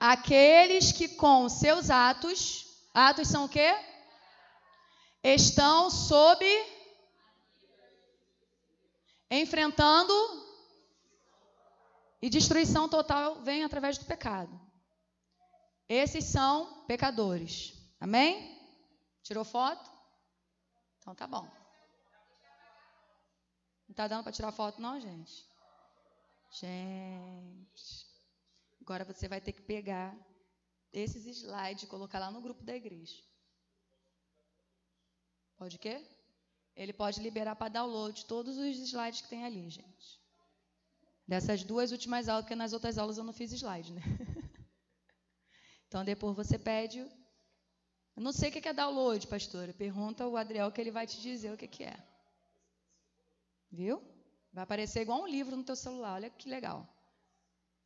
Aqueles 0.00 0.92
que 0.92 1.08
com 1.08 1.46
seus 1.50 1.90
atos, 1.90 2.64
atos 2.94 3.28
são 3.28 3.44
o 3.44 3.48
quê? 3.50 3.78
Estão 5.22 5.90
sob 5.90 6.42
enfrentando 9.30 10.14
e 12.22 12.30
destruição 12.30 12.88
total 12.88 13.42
vem 13.42 13.62
através 13.62 13.98
do 13.98 14.06
pecado. 14.06 14.58
Esses 15.86 16.24
são 16.24 16.82
pecadores. 16.86 17.73
Amém? 18.04 18.60
Tirou 19.22 19.46
foto? 19.46 19.90
Então 20.98 21.14
tá 21.14 21.26
bom. 21.26 21.44
Não 23.84 23.92
está 23.92 24.06
dando 24.06 24.22
para 24.22 24.30
tirar 24.30 24.52
foto, 24.52 24.78
não, 24.78 25.00
gente? 25.00 25.48
Gente. 26.50 28.06
Agora 28.82 29.06
você 29.06 29.26
vai 29.26 29.40
ter 29.40 29.52
que 29.52 29.62
pegar 29.62 30.14
esses 30.92 31.24
slides 31.24 31.84
e 31.84 31.86
colocar 31.86 32.18
lá 32.18 32.30
no 32.30 32.42
grupo 32.42 32.62
da 32.62 32.76
igreja. 32.76 33.16
Pode 35.56 35.76
o 35.76 35.78
quê? 35.78 36.06
Ele 36.76 36.92
pode 36.92 37.22
liberar 37.22 37.56
para 37.56 37.70
download 37.70 38.26
todos 38.26 38.58
os 38.58 38.76
slides 38.80 39.22
que 39.22 39.30
tem 39.30 39.46
ali, 39.46 39.70
gente. 39.70 40.20
Dessas 41.26 41.64
duas 41.64 41.90
últimas 41.90 42.28
aulas, 42.28 42.44
porque 42.44 42.54
nas 42.54 42.74
outras 42.74 42.98
aulas 42.98 43.16
eu 43.16 43.24
não 43.24 43.32
fiz 43.32 43.50
slide, 43.50 43.94
né? 43.94 44.02
Então 45.86 46.04
depois 46.04 46.34
você 46.34 46.58
pede. 46.58 47.08
Eu 48.16 48.22
não 48.22 48.32
sei 48.32 48.48
o 48.48 48.52
que 48.52 48.68
é 48.68 48.72
download, 48.72 49.26
pastora. 49.26 49.72
Pergunta 49.72 50.26
o 50.26 50.36
Adriel 50.36 50.70
que 50.70 50.80
ele 50.80 50.90
vai 50.90 51.06
te 51.06 51.20
dizer 51.20 51.52
o 51.52 51.56
que 51.56 51.82
é. 51.82 51.96
Viu? 53.70 54.00
Vai 54.52 54.62
aparecer 54.62 55.02
igual 55.02 55.22
um 55.22 55.26
livro 55.26 55.56
no 55.56 55.64
teu 55.64 55.74
celular. 55.74 56.14
Olha 56.14 56.30
que 56.30 56.48
legal. 56.48 56.88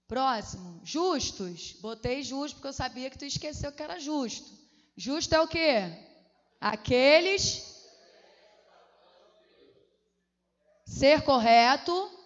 Próximo. 0.06 0.80
Justos. 0.84 1.72
Botei 1.80 2.22
justo 2.22 2.56
porque 2.56 2.68
eu 2.68 2.72
sabia 2.72 3.08
que 3.08 3.18
tu 3.18 3.24
esqueceu 3.24 3.72
que 3.72 3.82
era 3.82 3.98
justo. 3.98 4.50
Justo 4.94 5.34
é 5.34 5.40
o 5.40 5.48
quê? 5.48 5.92
Aqueles. 6.60 7.86
Ser 10.84 11.22
correto. 11.22 12.17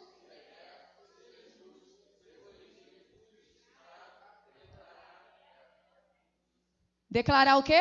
Declarar 7.12 7.58
o 7.58 7.62
quê? 7.62 7.80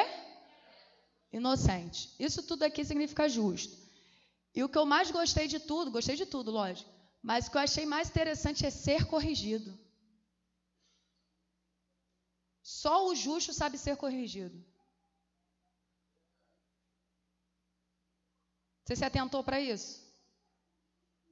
Inocente. 1.32 2.14
Isso 2.20 2.44
tudo 2.44 2.64
aqui 2.64 2.84
significa 2.84 3.30
justo. 3.30 3.74
E 4.54 4.62
o 4.62 4.68
que 4.68 4.78
eu 4.78 4.86
mais 4.86 5.10
gostei 5.10 5.48
de 5.48 5.58
tudo, 5.58 5.90
gostei 5.90 6.18
de 6.18 6.26
tudo, 6.26 6.52
lógico, 6.52 6.92
mas 7.24 7.48
o 7.48 7.52
que 7.52 7.56
eu 7.56 7.62
achei 7.62 7.86
mais 7.86 8.10
interessante 8.10 8.66
é 8.66 8.70
ser 8.70 9.06
corrigido. 9.06 9.80
Só 12.62 13.08
o 13.08 13.16
justo 13.16 13.54
sabe 13.54 13.78
ser 13.78 13.96
corrigido. 13.96 14.58
Você 18.84 18.98
se 18.98 19.06
atentou 19.06 19.42
para 19.46 19.62
isso? 19.62 20.06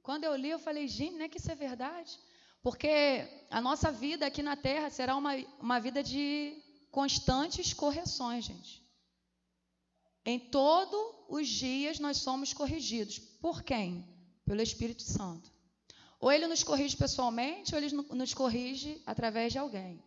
Quando 0.02 0.24
eu 0.24 0.34
li, 0.34 0.48
eu 0.48 0.58
falei, 0.58 0.88
gente, 0.88 1.16
não 1.16 1.24
é 1.26 1.28
que 1.28 1.36
isso 1.36 1.52
é 1.52 1.54
verdade? 1.54 2.18
Porque 2.62 3.28
a 3.50 3.60
nossa 3.60 3.92
vida 3.92 4.24
aqui 4.24 4.42
na 4.42 4.56
terra 4.56 4.88
será 4.88 5.14
uma, 5.14 5.34
uma 5.58 5.78
vida 5.78 6.02
de 6.02 6.62
constantes 6.90 7.72
correções, 7.72 8.44
gente. 8.44 8.80
Em 10.24 10.38
todos 10.38 11.14
os 11.28 11.48
dias 11.48 11.98
nós 11.98 12.18
somos 12.18 12.52
corrigidos. 12.52 13.18
Por 13.18 13.62
quem? 13.62 14.06
Pelo 14.44 14.60
Espírito 14.60 15.02
Santo. 15.02 15.50
Ou 16.18 16.30
ele 16.30 16.46
nos 16.46 16.62
corrige 16.62 16.96
pessoalmente, 16.96 17.74
ou 17.74 17.80
ele 17.80 17.94
nos 17.94 18.34
corrige 18.34 19.02
através 19.06 19.52
de 19.52 19.58
alguém. 19.58 20.02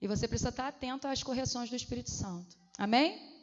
E 0.00 0.08
você 0.08 0.26
precisa 0.26 0.48
estar 0.50 0.68
atento 0.68 1.06
às 1.06 1.22
correções 1.22 1.68
do 1.68 1.76
Espírito 1.76 2.10
Santo. 2.10 2.56
Amém? 2.78 3.34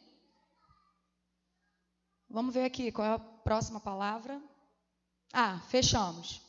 Vamos 2.29 2.53
ver 2.53 2.65
aqui 2.65 2.91
qual 2.91 3.07
é 3.07 3.11
a 3.11 3.19
próxima 3.19 3.79
palavra. 3.79 4.41
Ah, 5.31 5.59
fechamos. 5.69 6.41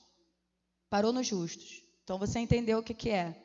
Parou 0.88 1.12
nos 1.12 1.26
justos. 1.26 1.83
Então 2.02 2.18
você 2.18 2.38
entendeu 2.38 2.78
o 2.78 2.83
que, 2.83 2.94
que 2.94 3.11
é. 3.11 3.43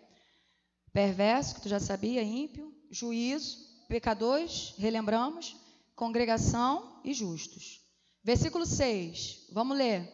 Perverso, 0.92 1.56
que 1.56 1.62
tu 1.62 1.70
já 1.70 1.80
sabia, 1.80 2.24
ímpio, 2.24 2.74
juízo, 2.90 3.58
pecadores, 3.88 4.74
relembramos, 4.78 5.56
congregação 5.96 7.02
e 7.04 7.14
justos. 7.14 7.82
Versículo 8.24 8.66
6, 8.66 9.48
vamos 9.52 9.78
ler. 9.78 10.08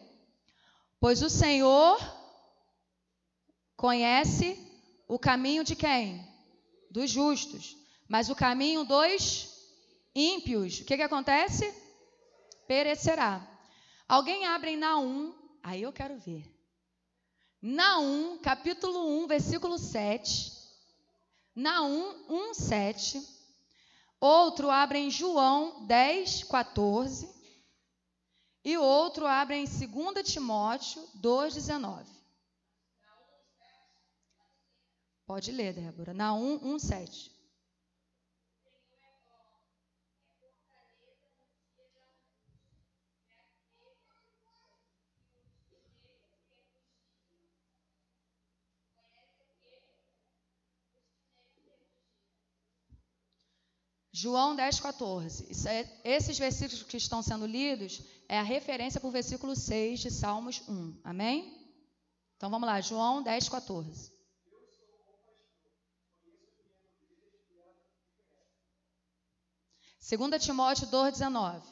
Pois 1.00 1.22
o 1.22 1.30
Senhor 1.30 1.98
conhece 3.76 4.58
o 5.06 5.18
caminho 5.18 5.62
de 5.62 5.76
quem? 5.76 6.26
Dos 6.90 7.10
justos. 7.10 7.76
Mas 8.08 8.28
o 8.30 8.34
caminho 8.34 8.84
dos 8.84 9.48
ímpios, 10.14 10.80
o 10.80 10.84
que, 10.84 10.96
que 10.96 11.02
acontece? 11.02 11.72
Perecerá. 12.66 13.46
Alguém 14.08 14.46
abre 14.46 14.70
em 14.70 14.76
Naum, 14.76 15.34
aí 15.62 15.82
eu 15.82 15.92
quero 15.92 16.16
ver. 16.18 16.50
Naum, 17.60 18.38
capítulo 18.38 19.24
1, 19.24 19.26
versículo 19.26 19.78
7. 19.78 20.55
Naum 21.56 22.14
1, 22.28 22.54
7. 22.54 23.26
Outro 24.20 24.70
abre 24.70 24.98
em 24.98 25.10
João 25.10 25.86
10, 25.86 26.44
14. 26.44 27.34
E 28.62 28.76
outro 28.76 29.26
abre 29.26 29.56
em 29.56 29.64
2 29.64 30.30
Timóteo 30.30 31.02
2, 31.14 31.54
19. 31.54 32.10
Pode 35.26 35.50
ler, 35.50 35.72
Débora. 35.72 36.12
Naum 36.12 36.60
1, 36.62 36.78
7. 36.78 37.35
João 54.18 54.56
10, 54.56 54.80
14. 54.80 55.68
É, 55.68 56.00
esses 56.02 56.38
versículos 56.38 56.82
que 56.82 56.96
estão 56.96 57.20
sendo 57.22 57.44
lidos 57.44 58.00
é 58.26 58.38
a 58.38 58.42
referência 58.42 58.98
para 58.98 59.08
o 59.08 59.10
versículo 59.10 59.54
6 59.54 60.00
de 60.00 60.10
Salmos 60.10 60.62
1. 60.66 61.00
Amém? 61.04 61.38
Então 62.34 62.48
vamos 62.48 62.66
lá, 62.66 62.80
João 62.80 63.22
10, 63.22 63.50
14. 63.50 64.10
Segunda 69.98 70.38
Timóteo 70.38 70.86
2, 70.86 71.12
19. 71.12 71.68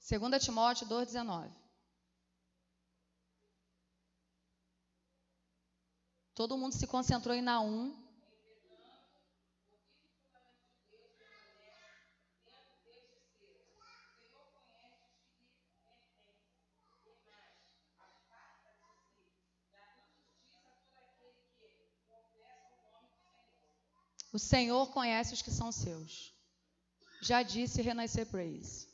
Segunda 0.00 0.40
Timóteo 0.40 0.84
2, 0.88 1.06
19. 1.06 1.59
Todo 6.40 6.56
mundo 6.56 6.72
se 6.72 6.86
concentrou 6.86 7.36
em 7.36 7.42
Naum. 7.42 7.94
O 24.32 24.38
Senhor 24.38 24.90
conhece 24.92 25.34
os 25.34 25.42
que 25.42 25.50
são 25.50 25.70
seus. 25.70 26.34
Já 27.20 27.42
disse 27.42 27.82
Renascer 27.82 28.24
Praise. 28.24 28.88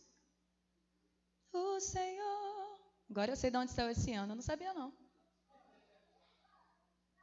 O 1.53 1.79
Senhor. 1.79 2.81
Agora 3.09 3.31
eu 3.31 3.37
sei 3.37 3.53
de 3.53 3.57
onde 3.57 3.71
saiu 3.71 3.91
esse 3.91 4.13
ano. 4.13 4.33
Eu 4.33 4.37
não 4.37 4.43
sabia, 4.43 4.75
não. 4.75 5.06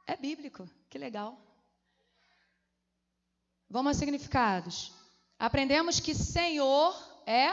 É 0.06 0.16
bíblico, 0.16 0.68
que 0.90 0.98
legal. 0.98 1.38
Vamos 3.68 3.90
aos 3.90 3.96
significados. 3.96 4.92
Aprendemos 5.38 5.98
que 5.98 6.14
Senhor 6.14 6.94
é 7.26 7.50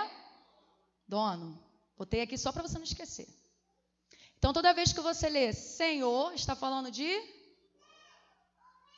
dono. 1.08 1.58
Botei 1.98 2.22
aqui 2.22 2.38
só 2.38 2.52
para 2.52 2.64
você 2.64 2.76
não 2.76 2.84
esquecer. 2.84 3.28
Então, 4.38 4.54
toda 4.54 4.74
vez 4.74 4.92
que 4.92 5.02
você 5.02 5.30
lê 5.30 5.54
Senhor, 5.54 6.34
está 6.34 6.56
falando 6.56 6.90
de. 6.92 7.10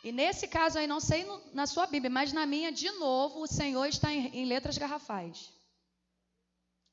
E 0.03 0.11
nesse 0.11 0.47
caso 0.47 0.79
aí, 0.79 0.87
não 0.87 0.99
sei 0.99 1.25
na 1.53 1.65
sua 1.67 1.85
Bíblia, 1.85 2.09
mas 2.09 2.33
na 2.33 2.45
minha, 2.45 2.71
de 2.71 2.91
novo, 2.91 3.41
o 3.41 3.47
Senhor 3.47 3.85
está 3.85 4.11
em, 4.11 4.27
em 4.35 4.45
letras 4.45 4.77
garrafais. 4.77 5.51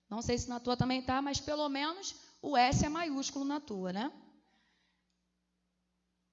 Não 0.09 0.21
sei 0.21 0.37
se 0.37 0.49
na 0.49 0.59
tua 0.59 0.77
também 0.77 1.01
está, 1.01 1.23
mas 1.23 1.41
pelo 1.41 1.69
menos 1.69 2.15
o 2.43 2.57
S 2.57 2.85
é 2.85 2.89
maiúsculo 2.89 3.45
na 3.45 3.61
tua, 3.61 3.93
né? 3.93 4.13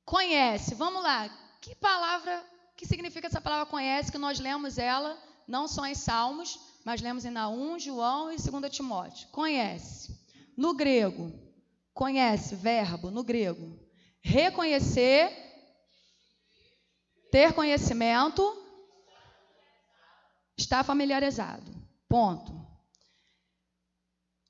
Conhece, 0.08 0.74
vamos 0.74 1.04
lá. 1.04 1.28
Que 1.60 1.76
palavra, 1.76 2.42
que 2.78 2.86
significa 2.86 3.28
essa 3.28 3.42
palavra 3.42 3.66
conhece, 3.66 4.10
que 4.10 4.18
nós 4.18 4.40
lemos 4.40 4.78
ela, 4.78 5.22
não 5.46 5.68
só 5.68 5.86
em 5.86 5.94
Salmos, 5.94 6.58
mas 6.86 7.02
lemos 7.02 7.26
em 7.26 7.30
Naum, 7.30 7.78
João 7.78 8.32
e 8.32 8.38
2 8.38 8.72
Timóteo. 8.72 9.28
Conhece. 9.34 10.18
No 10.56 10.74
grego, 10.74 11.30
conhece, 11.94 12.56
verbo, 12.56 13.12
no 13.12 13.22
grego. 13.22 13.78
Reconhecer, 14.22 15.30
ter 17.30 17.52
conhecimento, 17.52 18.42
estar 20.58 20.86
familiarizado. 20.86 21.70
Ponto. 22.08 22.66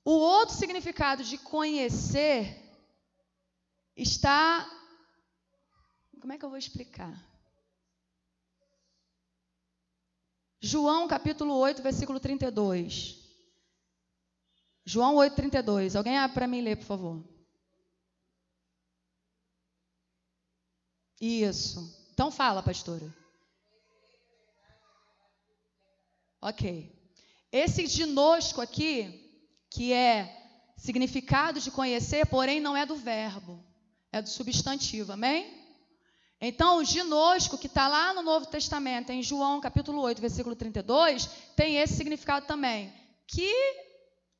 O 0.05 0.11
outro 0.11 0.53
significado 0.53 1.23
de 1.23 1.39
conhecer 1.39 2.63
está 3.95 4.76
como 6.19 6.33
é 6.33 6.37
que 6.37 6.45
eu 6.45 6.49
vou 6.49 6.57
explicar? 6.57 7.15
João 10.59 11.07
capítulo 11.07 11.53
8, 11.55 11.81
versículo 11.81 12.19
32. 12.19 13.17
João 14.85 15.15
8, 15.15 15.35
32. 15.35 15.95
Alguém 15.95 16.17
abre 16.17 16.33
para 16.33 16.47
mim 16.47 16.61
ler, 16.61 16.77
por 16.77 16.85
favor. 16.85 17.23
Isso. 21.19 22.07
Então 22.11 22.31
fala, 22.31 22.63
pastora. 22.63 23.13
Ok. 26.41 26.95
Esse 27.51 27.87
dinosco 27.87 28.61
aqui, 28.61 29.31
que 29.69 29.93
é 29.93 30.33
significado 30.77 31.59
de 31.59 31.71
conhecer, 31.71 32.25
porém 32.27 32.59
não 32.59 32.77
é 32.77 32.85
do 32.85 32.95
verbo, 32.95 33.63
é 34.11 34.21
do 34.21 34.29
substantivo, 34.29 35.11
amém? 35.11 35.56
Então, 36.39 36.77
o 36.77 36.85
ginosco, 36.85 37.57
que 37.57 37.67
está 37.67 37.87
lá 37.87 38.13
no 38.13 38.21
Novo 38.21 38.45
Testamento, 38.45 39.11
em 39.11 39.23
João 39.23 39.59
capítulo 39.59 40.01
8, 40.01 40.21
versículo 40.21 40.55
32, 40.55 41.25
tem 41.55 41.77
esse 41.77 41.95
significado 41.95 42.45
também, 42.45 42.93
que 43.27 43.51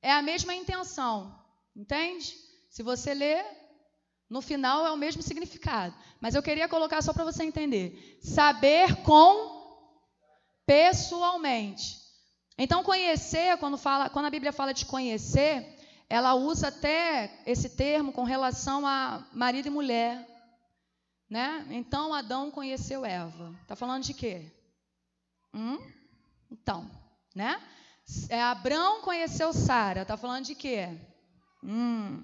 é 0.01 0.11
a 0.11 0.21
mesma 0.21 0.53
intenção, 0.53 1.35
entende? 1.75 2.35
Se 2.69 2.83
você 2.83 3.15
ler, 3.15 3.43
no 4.29 4.41
final 4.41 4.85
é 4.85 4.91
o 4.91 4.97
mesmo 4.97 5.23
significado. 5.23 5.95
Mas 6.21 6.35
eu 6.35 6.43
queria 6.43 6.67
colocar 6.67 7.01
só 7.01 7.13
para 7.13 7.23
você 7.23 7.43
entender. 7.43 8.19
Saber 8.21 8.97
com 8.97 9.57
pessoalmente. 10.65 11.97
Então, 12.57 12.83
conhecer, 12.83 13.57
quando, 13.57 13.77
fala, 13.77 14.09
quando 14.09 14.25
a 14.25 14.31
Bíblia 14.31 14.51
fala 14.51 14.73
de 14.73 14.85
conhecer, 14.85 15.77
ela 16.09 16.35
usa 16.35 16.67
até 16.67 17.41
esse 17.45 17.69
termo 17.69 18.11
com 18.11 18.23
relação 18.23 18.85
a 18.85 19.25
marido 19.31 19.67
e 19.67 19.71
mulher. 19.71 20.27
Né? 21.29 21.65
Então 21.71 22.13
Adão 22.13 22.49
conheceu 22.49 23.05
Eva. 23.05 23.53
Está 23.61 23.75
falando 23.75 24.03
de 24.03 24.13
quê? 24.13 24.51
Hum? 25.53 25.77
Então, 26.49 26.89
né? 27.35 27.61
É, 28.29 28.41
Abrão 28.41 29.01
conheceu 29.01 29.51
Sara. 29.51 30.03
Está 30.03 30.15
falando 30.15 30.45
de 30.45 30.55
quê? 30.55 30.97
Hum. 31.63 32.23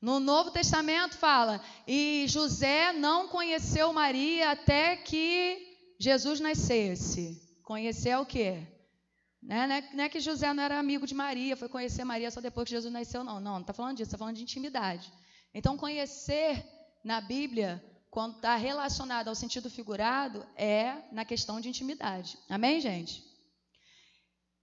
No 0.00 0.20
Novo 0.20 0.50
Testamento 0.50 1.16
fala: 1.16 1.60
e 1.86 2.26
José 2.28 2.92
não 2.92 3.26
conheceu 3.28 3.92
Maria 3.92 4.52
até 4.52 4.96
que 4.96 5.94
Jesus 5.98 6.38
nascesse. 6.38 7.42
Conhecer 7.64 8.16
o 8.16 8.24
quê? 8.24 8.64
Né? 9.42 9.66
Não, 9.66 10.02
é, 10.02 10.06
é 10.06 10.08
que 10.08 10.20
José 10.20 10.52
não 10.52 10.62
era 10.62 10.78
amigo 10.78 11.06
de 11.06 11.14
Maria, 11.14 11.56
foi 11.56 11.68
conhecer 11.68 12.04
Maria 12.04 12.30
só 12.30 12.40
depois 12.40 12.66
que 12.66 12.74
Jesus 12.74 12.92
nasceu, 12.92 13.24
não. 13.24 13.40
Não, 13.40 13.54
não 13.54 13.60
está 13.60 13.72
falando 13.72 13.96
disso, 13.96 14.08
está 14.08 14.18
falando 14.18 14.36
de 14.36 14.42
intimidade. 14.42 15.12
Então, 15.52 15.76
conhecer 15.76 16.64
na 17.04 17.20
Bíblia, 17.20 17.82
quando 18.10 18.36
está 18.36 18.56
relacionado 18.56 19.28
ao 19.28 19.34
sentido 19.34 19.68
figurado, 19.68 20.46
é 20.56 21.02
na 21.12 21.24
questão 21.24 21.60
de 21.60 21.68
intimidade. 21.68 22.38
Amém, 22.48 22.80
gente? 22.80 23.24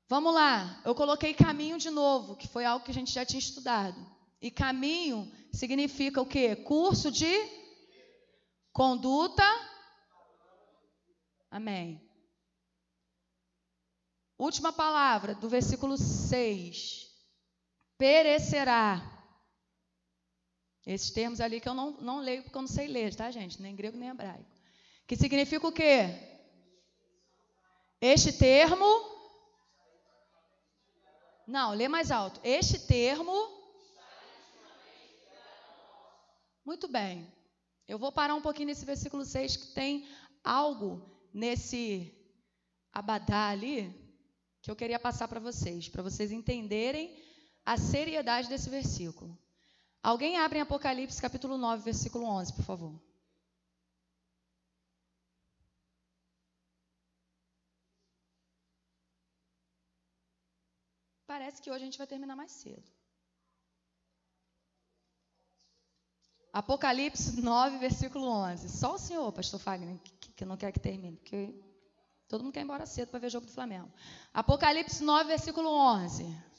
Vamos 0.07 0.33
lá, 0.33 0.81
eu 0.85 0.93
coloquei 0.93 1.33
caminho 1.33 1.77
de 1.77 1.89
novo, 1.89 2.35
que 2.35 2.47
foi 2.47 2.65
algo 2.65 2.83
que 2.83 2.91
a 2.91 2.93
gente 2.93 3.11
já 3.11 3.25
tinha 3.25 3.39
estudado. 3.39 3.99
E 4.41 4.51
caminho 4.51 5.31
significa 5.51 6.21
o 6.21 6.25
quê? 6.25 6.55
Curso 6.55 7.09
de 7.09 7.33
conduta. 8.71 9.43
Amém. 11.49 12.01
Última 14.37 14.73
palavra 14.73 15.33
do 15.35 15.47
versículo 15.47 15.97
6. 15.97 17.07
Perecerá. 17.97 19.12
Esses 20.85 21.11
termos 21.11 21.39
ali 21.39 21.61
que 21.61 21.69
eu 21.69 21.73
não, 21.73 21.91
não 22.01 22.19
leio 22.19 22.43
porque 22.43 22.57
eu 22.57 22.61
não 22.61 22.67
sei 22.67 22.87
ler, 22.87 23.15
tá, 23.15 23.31
gente? 23.31 23.61
Nem 23.61 23.75
grego 23.75 23.97
nem 23.97 24.09
hebraico. 24.09 24.51
Que 25.07 25.15
significa 25.15 25.67
o 25.67 25.71
quê? 25.71 26.09
Este 28.01 28.33
termo. 28.33 28.85
Não, 31.47 31.73
lê 31.73 31.87
mais 31.87 32.11
alto. 32.11 32.39
Este 32.43 32.79
termo. 32.79 33.33
Muito 36.65 36.87
bem. 36.87 37.31
Eu 37.87 37.97
vou 37.99 38.11
parar 38.11 38.35
um 38.35 38.41
pouquinho 38.41 38.67
nesse 38.67 38.85
versículo 38.85 39.23
6 39.25 39.57
que 39.57 39.67
tem 39.67 40.07
algo 40.43 41.01
nesse 41.33 42.13
abadá 42.91 43.49
ali 43.49 43.93
que 44.61 44.71
eu 44.71 44.75
queria 44.75 44.99
passar 44.99 45.27
para 45.27 45.41
vocês, 45.41 45.89
para 45.89 46.01
vocês 46.01 46.31
entenderem 46.31 47.21
a 47.65 47.77
seriedade 47.77 48.47
desse 48.47 48.69
versículo. 48.69 49.37
Alguém 50.03 50.37
abre 50.37 50.59
em 50.59 50.61
Apocalipse 50.61 51.21
capítulo 51.21 51.57
9, 51.57 51.81
versículo 51.81 52.25
11, 52.25 52.53
por 52.53 52.65
favor. 52.65 52.93
Parece 61.25 61.61
que 61.61 61.71
hoje 61.71 61.83
a 61.83 61.85
gente 61.85 61.97
vai 61.97 62.05
terminar 62.05 62.35
mais 62.35 62.51
cedo. 62.51 62.83
Apocalipse 66.51 67.41
9, 67.41 67.77
versículo 67.77 68.27
11. 68.27 68.67
Só 68.67 68.95
o 68.95 68.99
senhor, 68.99 69.31
pastor 69.31 69.59
Fagner, 69.61 69.97
que, 70.19 70.33
que 70.33 70.45
não 70.45 70.57
quer 70.57 70.73
que 70.73 70.81
termine, 70.81 71.15
porque 71.15 71.55
todo 72.27 72.43
mundo 72.43 72.53
quer 72.53 72.59
ir 72.59 72.63
embora 72.63 72.85
cedo 72.85 73.07
para 73.07 73.19
ver 73.19 73.27
o 73.27 73.29
jogo 73.29 73.45
do 73.45 73.53
Flamengo. 73.53 73.89
Apocalipse 74.33 75.01
9, 75.01 75.29
versículo 75.29 75.69
11. 75.69 76.52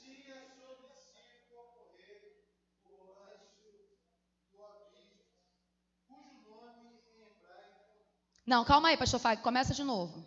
Não, 8.47 8.65
calma 8.65 8.89
aí, 8.89 8.97
pastor 8.97 9.21
Fagner, 9.21 9.43
começa 9.43 9.73
de 9.73 9.83
novo. 9.83 10.25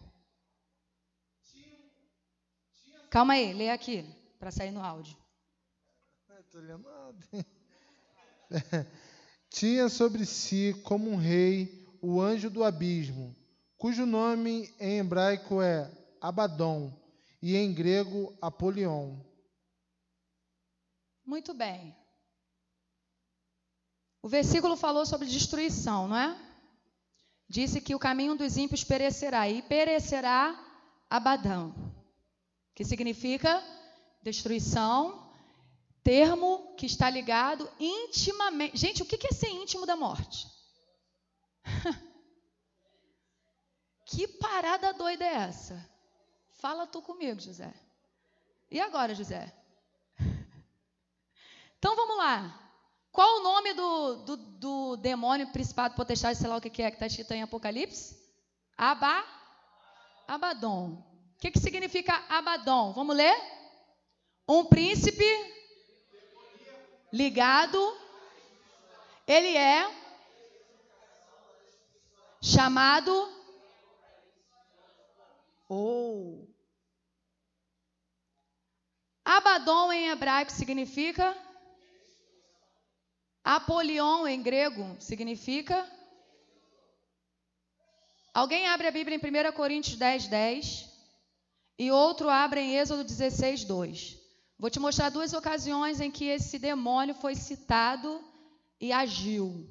Calma 3.09 3.33
aí, 3.33 3.53
lê 3.53 3.69
aqui, 3.69 4.03
para 4.39 4.51
sair 4.51 4.71
no 4.71 4.83
áudio. 4.83 5.17
Estou 6.39 6.61
lendo 6.61 6.87
tinha 9.49 9.89
sobre 9.89 10.25
si 10.25 10.73
como 10.83 11.09
um 11.09 11.15
rei 11.15 11.87
o 12.01 12.21
anjo 12.21 12.49
do 12.49 12.63
abismo, 12.63 13.35
cujo 13.77 14.05
nome 14.05 14.73
em 14.79 14.99
hebraico 14.99 15.61
é 15.61 15.91
Abaddon 16.21 16.91
e 17.41 17.55
em 17.55 17.73
grego 17.73 18.37
Apolion. 18.41 19.19
Muito 21.25 21.53
bem. 21.53 21.95
O 24.21 24.29
versículo 24.29 24.75
falou 24.75 25.05
sobre 25.05 25.27
destruição, 25.27 26.07
não 26.07 26.17
é? 26.17 26.46
Disse 27.49 27.79
que 27.79 27.95
o 27.95 27.99
caminho 27.99 28.35
dos 28.35 28.57
ímpios 28.57 28.83
perecerá 28.83 29.47
e 29.49 29.61
perecerá 29.61 30.63
Abadão, 31.09 31.73
que 32.75 32.83
significa 32.83 33.63
destruição, 34.21 35.31
termo 36.03 36.75
que 36.75 36.85
está 36.85 37.09
ligado 37.09 37.69
intimamente. 37.79 38.77
Gente, 38.77 39.01
o 39.01 39.05
que 39.05 39.25
é 39.25 39.33
ser 39.33 39.47
íntimo 39.47 39.85
da 39.85 39.95
morte? 39.95 40.45
que 44.05 44.27
parada 44.27 44.91
doida 44.93 45.23
é 45.23 45.33
essa? 45.33 45.89
Fala 46.55 46.85
tu 46.85 47.01
comigo, 47.01 47.39
José. 47.39 47.73
E 48.69 48.79
agora, 48.81 49.15
José? 49.15 49.53
Então 51.79 51.95
vamos 51.95 52.17
lá. 52.17 52.66
Qual 53.11 53.39
o 53.39 53.43
nome 53.43 53.73
do, 53.73 54.15
do, 54.17 54.37
do 54.37 54.97
demônio, 54.97 55.51
principado, 55.51 55.95
potestade, 55.95 56.37
sei 56.37 56.47
lá 56.47 56.57
o 56.57 56.61
que 56.61 56.81
é 56.81 56.89
que 56.89 56.95
está 56.95 57.07
escrito 57.07 57.31
em 57.31 57.41
Apocalipse? 57.41 58.15
Aba, 58.77 59.23
Abaddon. 60.27 61.03
O 61.35 61.39
que, 61.39 61.51
que 61.51 61.59
significa 61.59 62.13
Abaddon? 62.29 62.93
Vamos 62.93 63.15
ler? 63.15 63.35
Um 64.47 64.65
príncipe 64.65 65.25
ligado, 67.11 67.97
ele 69.25 69.55
é 69.57 69.89
chamado 72.41 73.11
ou 75.67 76.43
oh. 76.43 76.47
Abaddon 79.25 79.91
em 79.91 80.07
hebraico 80.07 80.51
significa 80.51 81.35
Apolion 83.47 84.27
em 84.27 84.41
grego 84.41 84.97
significa 84.99 85.89
Alguém 88.33 88.67
abre 88.67 88.87
a 88.87 88.91
Bíblia 88.91 89.15
em 89.15 89.49
1 89.49 89.53
Coríntios 89.53 89.95
10, 89.95 90.27
10 90.27 90.89
e 91.79 91.89
outro 91.89 92.29
abre 92.29 92.59
em 92.59 92.75
Êxodo 92.75 93.05
16, 93.05 93.63
2. 93.63 94.17
Vou 94.59 94.69
te 94.69 94.81
mostrar 94.81 95.09
duas 95.09 95.31
ocasiões 95.31 96.01
em 96.01 96.11
que 96.11 96.25
esse 96.25 96.59
demônio 96.59 97.15
foi 97.15 97.35
citado 97.35 98.21
e 98.81 98.91
agiu. 98.91 99.65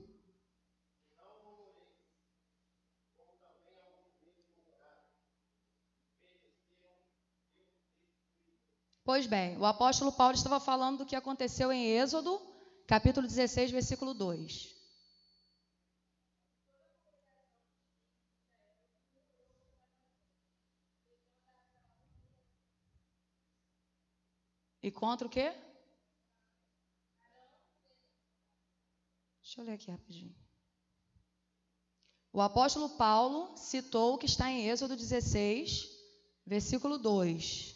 Pois 9.05 9.27
bem, 9.27 9.59
o 9.59 9.67
apóstolo 9.67 10.11
Paulo 10.11 10.35
estava 10.35 10.59
falando 10.59 10.99
do 10.99 11.07
que 11.07 11.15
aconteceu 11.15 11.71
em 11.71 11.85
Êxodo, 11.85 12.56
capítulo 12.87 13.27
16, 13.27 13.71
versículo 13.71 14.15
2. 14.15 14.75
E 24.83 24.91
contra 24.91 25.27
o 25.27 25.31
quê? 25.31 25.53
Deixa 29.43 29.61
eu 29.61 29.65
ler 29.65 29.73
aqui 29.73 29.91
rapidinho. 29.91 30.35
O 32.33 32.41
apóstolo 32.41 32.91
Paulo 32.91 33.57
citou 33.57 34.15
o 34.15 34.19
que 34.19 34.27
está 34.27 34.51
em 34.51 34.69
Êxodo 34.69 34.95
16, 34.95 35.89
versículo 36.47 36.99
2. 36.99 37.75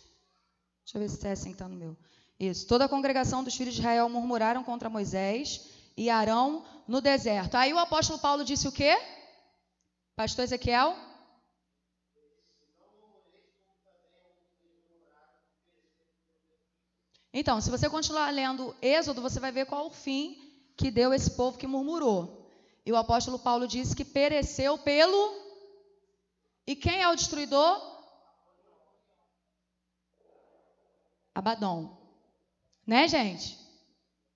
Deixa 0.85 0.99
eu 0.99 1.01
ver 1.01 1.09
se 1.09 1.17
está 1.17 1.33
assim, 1.33 1.51
está 1.51 1.67
no 1.67 1.75
meu. 1.75 1.97
Isso. 2.41 2.67
Toda 2.67 2.87
a 2.87 2.89
congregação 2.89 3.45
dos 3.45 3.55
filhos 3.55 3.75
de 3.75 3.81
Israel 3.81 4.09
murmuraram 4.09 4.65
contra 4.65 4.89
Moisés 4.89 5.69
e 5.95 6.09
Arão 6.09 6.65
no 6.89 7.03
deserto. 7.03 7.55
Aí 7.55 7.71
o 7.75 7.79
apóstolo 7.79 8.19
Paulo 8.19 8.43
disse 8.43 8.67
o 8.67 8.73
quê? 8.73 8.97
Pastor 10.17 10.45
Ezequiel? 10.45 10.97
Então, 17.33 17.61
se 17.61 17.71
você 17.71 17.91
continuar 17.91 18.31
lendo 18.31 18.75
Êxodo, 18.81 19.21
você 19.21 19.39
vai 19.39 19.53
ver 19.53 19.67
qual 19.67 19.87
o 19.87 19.91
fim 19.91 20.35
que 20.79 20.91
deu 20.91 21.13
esse 21.13 21.33
povo 21.33 21.59
que 21.59 21.67
murmurou. 21.67 22.51
E 22.87 22.91
o 22.91 22.97
apóstolo 22.97 23.39
Paulo 23.39 23.69
disse 23.69 23.95
que 23.95 24.05
pereceu 24.05 24.79
pelo. 24.79 25.35
E 26.67 26.75
quem 26.75 27.03
é 27.03 27.09
o 27.09 27.15
destruidor? 27.15 27.79
Abadom. 31.35 32.00
Né, 32.91 33.07
gente? 33.07 33.57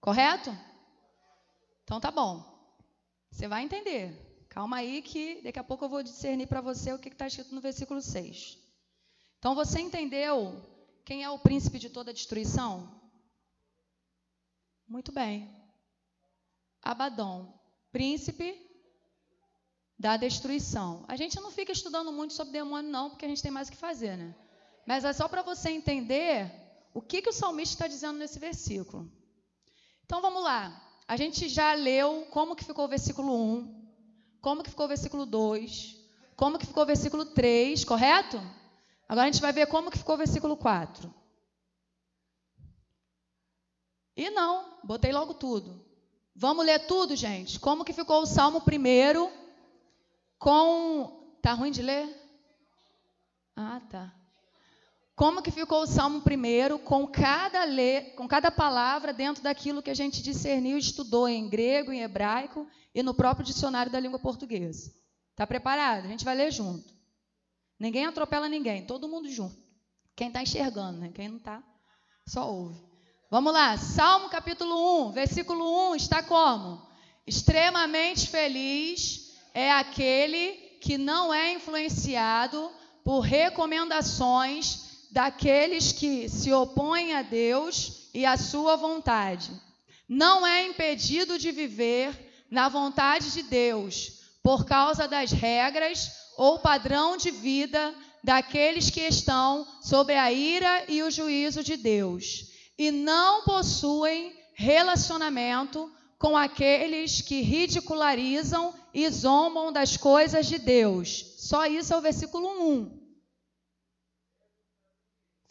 Correto? 0.01 0.57
Então 1.83 1.99
tá 1.99 2.13
bom. 2.13 2.41
Você 3.29 3.49
vai 3.49 3.65
entender. 3.65 4.47
Calma 4.49 4.77
aí 4.77 5.03
que 5.03 5.43
daqui 5.43 5.59
a 5.59 5.65
pouco 5.65 5.85
eu 5.85 5.89
vou 5.89 6.05
discernir 6.05 6.47
para 6.47 6.61
você 6.61 6.93
o 6.93 6.99
que 7.01 7.09
está 7.09 7.27
escrito 7.27 7.53
no 7.53 7.61
versículo 7.61 8.01
6. 8.01 8.57
Então 9.41 9.57
você 9.57 9.81
entendeu 9.81 10.55
quem 11.05 11.25
é 11.25 11.31
o 11.31 11.39
príncipe 11.41 11.81
de 11.81 11.91
toda 11.91 12.15
destruição? 12.15 12.89
Muito 14.87 15.11
bem. 15.11 15.51
Abaddon, 16.81 17.53
príncipe 17.91 18.57
da 19.99 20.17
destruição. 20.17 21.05
A 21.09 21.17
gente 21.17 21.41
não 21.41 21.51
fica 21.51 21.73
estudando 21.73 22.13
muito 22.13 22.35
sobre 22.35 22.53
demônio, 22.53 22.89
não, 22.89 23.11
porque 23.11 23.25
a 23.25 23.29
gente 23.29 23.43
tem 23.43 23.51
mais 23.51 23.67
o 23.67 23.73
que 23.73 23.77
fazer, 23.77 24.17
né? 24.17 24.33
Mas 24.87 25.05
é 25.05 25.13
só 25.13 25.27
para 25.27 25.43
você 25.43 25.71
entender 25.71 26.64
o 26.95 27.03
que, 27.03 27.21
que 27.21 27.29
o 27.29 27.33
salmista 27.33 27.75
está 27.75 27.89
dizendo 27.89 28.19
nesse 28.19 28.39
versículo. 28.39 29.11
Então 30.05 30.23
vamos 30.23 30.45
lá. 30.45 30.81
A 31.09 31.17
gente 31.17 31.49
já 31.49 31.75
leu 31.75 32.27
como 32.31 32.55
que 32.55 32.65
ficou 32.65 32.85
o 32.85 32.89
versículo 32.89 33.35
1, 33.35 33.91
como 34.41 34.63
que 34.63 34.71
ficou 34.71 34.87
o 34.87 34.89
versículo 34.89 35.27
2, 35.27 35.97
como 36.37 36.57
que 36.57 36.67
ficou 36.67 36.85
o 36.85 36.87
versículo 36.87 37.25
3, 37.25 37.85
correto? 37.85 38.41
Agora 39.09 39.29
a 39.29 39.31
gente 39.31 39.43
vai 39.43 39.53
ver 39.53 39.67
como 39.67 39.91
que 39.91 39.99
ficou 39.99 40.15
o 40.15 40.19
versículo 40.19 40.57
4. 40.57 41.13
E 44.17 44.31
não, 44.31 44.79
botei 44.85 45.13
logo 45.13 45.35
tudo. 45.35 45.85
Vamos 46.35 46.65
ler 46.65 46.87
tudo, 46.87 47.17
gente. 47.17 47.59
Como 47.59 47.85
que 47.85 47.93
ficou 47.93 48.23
o 48.23 48.27
Salmo 48.27 48.61
primeiro 48.61 49.31
com... 50.39 51.39
Tá 51.43 51.53
ruim 51.53 51.71
de 51.71 51.83
ler? 51.83 52.09
Ah, 53.55 53.81
tá. 53.91 54.15
Como 55.17 55.43
que 55.43 55.53
ficou 55.53 55.83
o 55.83 55.87
Salmo 55.87 56.23
primeiro 56.23 56.79
com 56.79 57.07
cada, 57.07 57.65
le... 57.65 58.03
com 58.17 58.27
cada 58.27 58.51
palavra 58.51 59.13
dentro 59.13 59.43
daquilo 59.43 59.83
que 59.83 59.91
a 59.91 59.95
gente 59.95 60.21
discerniu 60.21 60.77
e 60.77 60.81
estudou 60.81 61.29
em 61.29 61.49
grego, 61.49 61.93
em 61.93 62.03
hebraico 62.03 62.67
e 62.93 63.03
no 63.03 63.15
próprio 63.15 63.47
dicionário 63.47 63.93
da 63.93 64.01
língua 64.01 64.19
portuguesa. 64.19 64.93
Tá 65.37 65.47
preparado? 65.47 66.07
A 66.07 66.09
gente 66.09 66.25
vai 66.25 66.35
ler 66.35 66.51
junto. 66.51 66.93
Ninguém 67.79 68.07
atropela 68.07 68.49
ninguém, 68.49 68.87
todo 68.87 69.09
mundo 69.09 69.29
junto. 69.29 69.57
Quem 70.17 70.29
está 70.29 70.43
enxergando, 70.43 70.99
né? 70.99 71.11
Quem 71.15 71.29
não 71.29 71.37
está, 71.37 71.63
só 72.27 72.51
ouve. 72.51 72.81
Vamos 73.31 73.53
lá, 73.53 73.77
Salmo 73.77 74.29
capítulo 74.29 75.09
1, 75.09 75.13
versículo 75.13 75.91
1 75.91 75.97
está 75.97 76.23
como? 76.23 76.87
Extremamente 77.27 78.29
feliz 78.29 79.33
é 79.53 79.73
aquele 79.73 80.53
que 80.81 80.99
não 80.99 81.33
é 81.33 81.53
influenciado 81.53 82.71
por 83.03 83.21
recomendações 83.21 84.84
daqueles 85.15 85.93
que 85.93 86.29
se 86.29 86.53
opõem 86.53 87.15
a 87.15 87.23
Deus 87.23 88.11
e 88.13 88.27
à 88.27 88.37
sua 88.37 88.75
vontade. 88.75 89.49
Não 90.09 90.45
é 90.45 90.67
impedido 90.67 91.39
de 91.39 91.53
viver 91.53 92.45
na 92.51 92.69
vontade 92.69 93.31
de 93.31 93.45
Deus 93.45 94.25
por 94.43 94.65
causa 94.65 95.07
das 95.07 95.31
regras 95.31 96.11
ou 96.37 96.59
padrão 96.59 97.17
de 97.17 97.31
vida 97.31 97.95
daqueles 98.25 98.91
que 98.91 99.03
estão 99.03 99.65
sob 99.81 100.13
a 100.13 100.33
ira 100.33 100.85
e 100.89 101.01
o 101.05 101.13
juízo 101.13 101.63
de 101.63 101.77
Deus 101.77 102.47
e 102.77 102.91
não 102.91 103.45
possuem 103.45 104.37
relacionamento 104.53 105.93
com 106.19 106.37
aqueles 106.37 107.21
que 107.21 107.41
ridicularizam 107.41 108.75
e 108.93 109.09
zombam 109.11 109.73
das 109.73 109.97
coisas 109.97 110.47
de 110.47 110.59
Deus. 110.59 111.35
Só 111.39 111.67
isso 111.67 111.95
é 111.95 111.97
o 111.97 112.01
versículo 112.01 112.49
1. 112.49 113.04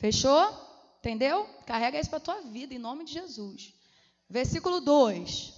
Fechou? 0.03 0.53
Entendeu? 0.99 1.47
Carrega 1.65 1.97
isso 1.97 2.09
para 2.09 2.17
a 2.17 2.21
tua 2.21 2.41
vida, 2.41 2.73
em 2.73 2.77
nome 2.77 3.05
de 3.05 3.13
Jesus. 3.13 3.73
Versículo 4.29 4.81
2. 4.81 5.53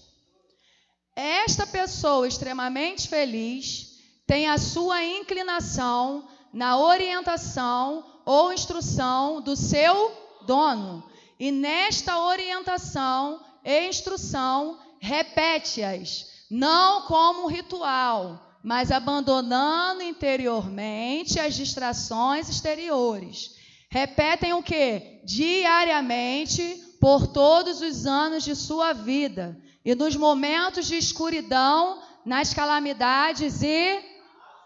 Esta 1.16 1.66
pessoa 1.66 2.28
extremamente 2.28 3.10
feliz 3.10 3.98
tem 4.28 4.48
a 4.48 4.60
sua 4.60 5.04
inclinação 5.04 6.30
na 6.54 6.78
orientação 6.78 8.06
ou 8.24 8.54
instrução 8.54 9.42
do 9.42 9.56
seu 9.56 10.16
dono 10.46 11.04
e 11.40 11.52
nesta 11.52 12.20
orientação 12.20 13.44
e 13.64 13.88
instrução, 13.88 14.78
repete-as, 15.00 16.28
não 16.52 17.08
como 17.08 17.48
ritual, 17.48 18.60
mas 18.62 18.92
abandonando 18.92 20.04
interiormente 20.04 21.40
as 21.40 21.56
distrações 21.56 22.48
exteriores. 22.48 23.56
Repetem 23.96 24.52
o 24.52 24.62
que? 24.62 25.22
Diariamente, 25.24 26.98
por 27.00 27.28
todos 27.28 27.80
os 27.80 28.06
anos 28.06 28.44
de 28.44 28.54
sua 28.54 28.92
vida, 28.92 29.58
e 29.86 29.96
nos 29.96 30.18
momentos 30.18 30.86
de 30.86 30.98
escuridão, 30.98 32.04
nas 32.26 32.54
calamidades 32.54 33.62
e 33.62 34.04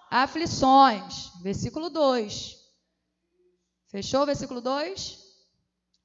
aflições. 0.10 1.32
Versículo 1.44 1.92
2. 1.92 2.58
Fechou 3.92 4.24
o 4.24 4.26
versículo 4.26 4.62
2? 4.62 5.20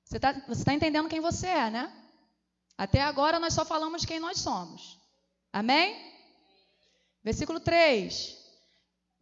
Você 0.05 0.17
está 0.17 0.35
tá 0.35 0.75
entendendo 0.75 1.09
quem 1.09 1.21
você 1.21 1.47
é, 1.47 1.71
né? 1.71 1.91
Até 2.77 3.01
agora 3.01 3.41
nós 3.41 3.55
só 3.55 3.65
falamos 3.65 4.03
de 4.03 4.07
quem 4.07 4.21
nós 4.21 4.39
somos. 4.39 5.01
Amém? 5.51 5.97
Versículo 7.23 7.59
3, 7.59 8.37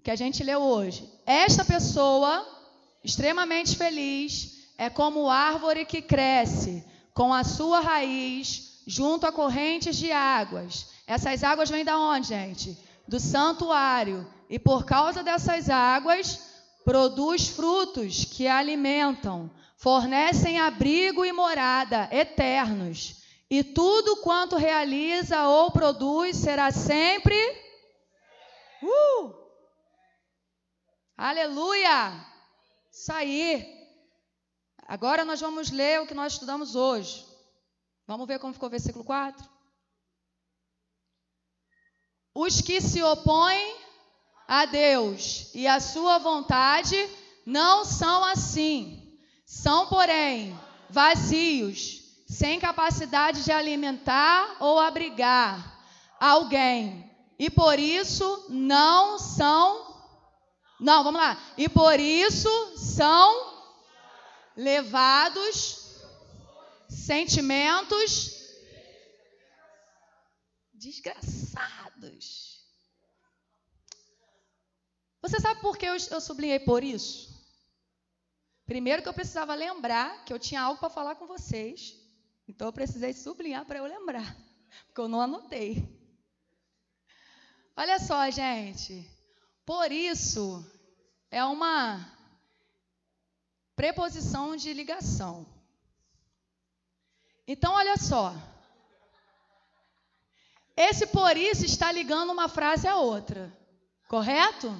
que 0.02 0.10
a 0.10 0.16
gente 0.16 0.42
leu 0.42 0.60
hoje. 0.60 1.08
Esta 1.24 1.64
pessoa, 1.64 2.61
extremamente 3.04 3.76
feliz, 3.76 4.72
é 4.78 4.88
como 4.88 5.30
árvore 5.30 5.84
que 5.84 6.02
cresce 6.02 6.84
com 7.14 7.32
a 7.32 7.44
sua 7.44 7.80
raiz 7.80 8.82
junto 8.86 9.26
a 9.26 9.32
correntes 9.32 9.96
de 9.96 10.10
águas. 10.10 10.88
Essas 11.06 11.44
águas 11.44 11.70
vêm 11.70 11.84
da 11.84 11.98
onde, 11.98 12.28
gente? 12.28 12.76
Do 13.06 13.20
santuário. 13.20 14.26
E 14.48 14.58
por 14.58 14.84
causa 14.84 15.22
dessas 15.22 15.68
águas, 15.70 16.40
produz 16.84 17.48
frutos 17.48 18.24
que 18.24 18.46
alimentam 18.46 19.50
fornecem 19.82 20.60
abrigo 20.60 21.24
e 21.24 21.32
morada 21.32 22.08
eternos, 22.12 23.20
e 23.50 23.64
tudo 23.64 24.18
quanto 24.18 24.54
realiza 24.54 25.48
ou 25.48 25.72
produz 25.72 26.36
será 26.36 26.70
sempre. 26.70 27.36
Uh! 28.80 29.34
Aleluia! 31.16 32.31
Aí. 33.10 33.80
Agora 34.86 35.24
nós 35.24 35.40
vamos 35.40 35.70
ler 35.70 36.00
o 36.00 36.06
que 36.06 36.14
nós 36.14 36.34
estudamos 36.34 36.74
hoje. 36.74 37.26
Vamos 38.06 38.26
ver 38.26 38.38
como 38.38 38.52
ficou 38.52 38.68
o 38.68 38.70
versículo 38.70 39.04
4? 39.04 39.48
Os 42.34 42.60
que 42.60 42.80
se 42.80 43.02
opõem 43.02 43.76
a 44.48 44.64
Deus 44.64 45.54
e 45.54 45.66
a 45.66 45.80
sua 45.80 46.18
vontade 46.18 46.96
não 47.46 47.84
são 47.84 48.24
assim 48.24 49.02
são, 49.52 49.86
porém, 49.86 50.58
vazios, 50.88 52.00
sem 52.26 52.58
capacidade 52.58 53.44
de 53.44 53.52
alimentar 53.52 54.56
ou 54.60 54.78
abrigar 54.78 55.78
alguém, 56.18 57.10
e 57.38 57.50
por 57.50 57.78
isso 57.78 58.46
não 58.48 59.18
são. 59.18 59.91
Não, 60.82 61.04
vamos 61.04 61.20
lá. 61.20 61.40
E 61.56 61.68
por 61.68 62.00
isso 62.00 62.50
são 62.76 63.52
levados 64.56 66.02
sentimentos 66.88 68.32
desgraçados. 70.74 72.60
Você 75.22 75.38
sabe 75.38 75.60
por 75.60 75.78
que 75.78 75.86
eu, 75.86 75.94
eu 76.10 76.20
sublinhei 76.20 76.58
por 76.58 76.82
isso? 76.82 77.30
Primeiro 78.66 79.02
que 79.02 79.08
eu 79.08 79.14
precisava 79.14 79.54
lembrar 79.54 80.24
que 80.24 80.32
eu 80.32 80.38
tinha 80.38 80.62
algo 80.62 80.80
para 80.80 80.90
falar 80.90 81.14
com 81.14 81.28
vocês. 81.28 81.94
Então 82.48 82.66
eu 82.66 82.72
precisei 82.72 83.12
sublinhar 83.12 83.64
para 83.66 83.78
eu 83.78 83.84
lembrar, 83.84 84.36
porque 84.86 85.00
eu 85.00 85.08
não 85.08 85.20
anotei. 85.20 85.88
Olha 87.76 88.00
só, 88.00 88.28
gente. 88.30 89.08
Por 89.64 89.92
isso 89.92 90.71
é 91.32 91.42
uma 91.42 92.06
preposição 93.74 94.54
de 94.54 94.70
ligação. 94.74 95.46
Então, 97.48 97.72
olha 97.72 97.96
só. 97.96 98.34
Esse 100.76 101.06
por 101.06 101.34
isso 101.36 101.64
está 101.64 101.90
ligando 101.90 102.30
uma 102.30 102.48
frase 102.48 102.86
à 102.86 102.96
outra. 102.96 103.50
Correto? 104.08 104.70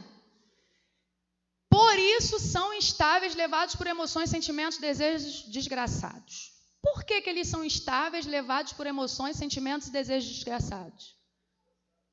Por 1.71 1.99
isso 1.99 2.38
são 2.38 2.75
instáveis, 2.75 3.35
levados 3.35 3.75
por 3.75 3.87
emoções, 3.87 4.29
sentimentos, 4.29 4.77
desejos 4.77 5.45
desgraçados. 5.45 6.53
Por 6.83 7.03
que, 7.03 7.23
que 7.23 7.31
eles 7.31 7.49
são 7.49 7.65
instáveis, 7.65 8.27
levados 8.27 8.75
por 8.75 8.87
emoções, 8.87 9.38
sentimentos 9.38 9.88
e 9.88 9.93
desejos 9.93 10.35
desgraçados? 10.35 11.17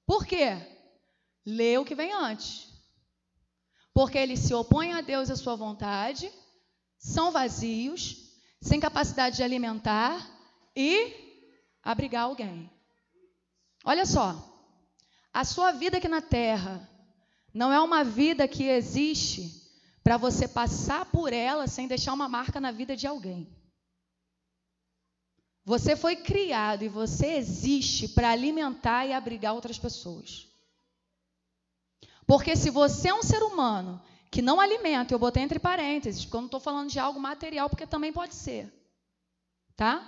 Por 0.06 0.26
quê? 0.26 0.56
Lê 1.46 1.78
o 1.78 1.84
que 1.84 1.94
vem 1.94 2.14
antes. 2.14 2.69
Porque 4.00 4.18
eles 4.18 4.40
se 4.40 4.54
opõem 4.54 4.94
a 4.94 5.02
Deus 5.02 5.28
e 5.28 5.34
a 5.34 5.36
sua 5.36 5.58
vontade, 5.58 6.32
são 6.98 7.34
vazios, 7.34 8.32
sem 8.62 8.80
capacidade 8.80 9.36
de 9.36 9.44
alimentar 9.44 10.26
e 10.74 11.14
abrigar 11.84 12.24
alguém. 12.24 12.72
Olha 13.84 14.06
só, 14.06 14.42
a 15.34 15.44
sua 15.44 15.74
vida 15.74 15.98
aqui 15.98 16.08
na 16.08 16.22
terra 16.22 16.90
não 17.54 17.74
é 17.74 17.82
uma 17.82 18.06
vida 18.06 18.48
que 18.48 18.64
existe 18.64 19.70
para 20.02 20.16
você 20.16 20.48
passar 20.48 21.04
por 21.08 21.34
ela 21.34 21.68
sem 21.68 21.86
deixar 21.86 22.14
uma 22.14 22.30
marca 22.30 22.62
na 22.62 22.72
vida 22.72 22.96
de 22.96 23.06
alguém. 23.06 23.54
Você 25.66 25.98
foi 25.98 26.16
criado 26.16 26.86
e 26.86 26.88
você 26.88 27.36
existe 27.36 28.08
para 28.08 28.30
alimentar 28.30 29.06
e 29.06 29.12
abrigar 29.12 29.54
outras 29.54 29.78
pessoas. 29.78 30.49
Porque 32.30 32.56
se 32.56 32.70
você 32.70 33.10
é 33.10 33.14
um 33.16 33.24
ser 33.24 33.42
humano 33.42 34.00
que 34.30 34.40
não 34.40 34.62
alimenta, 34.62 35.12
eu 35.12 35.18
botei 35.18 35.42
entre 35.42 35.58
parênteses, 35.58 36.24
porque 36.24 36.38
eu 36.38 36.42
não 36.42 36.46
estou 36.46 36.60
falando 36.60 36.88
de 36.88 37.00
algo 37.00 37.20
material, 37.20 37.68
porque 37.68 37.88
também 37.88 38.14
pode 38.14 38.36
ser. 38.36 38.72
Tá? 39.76 40.08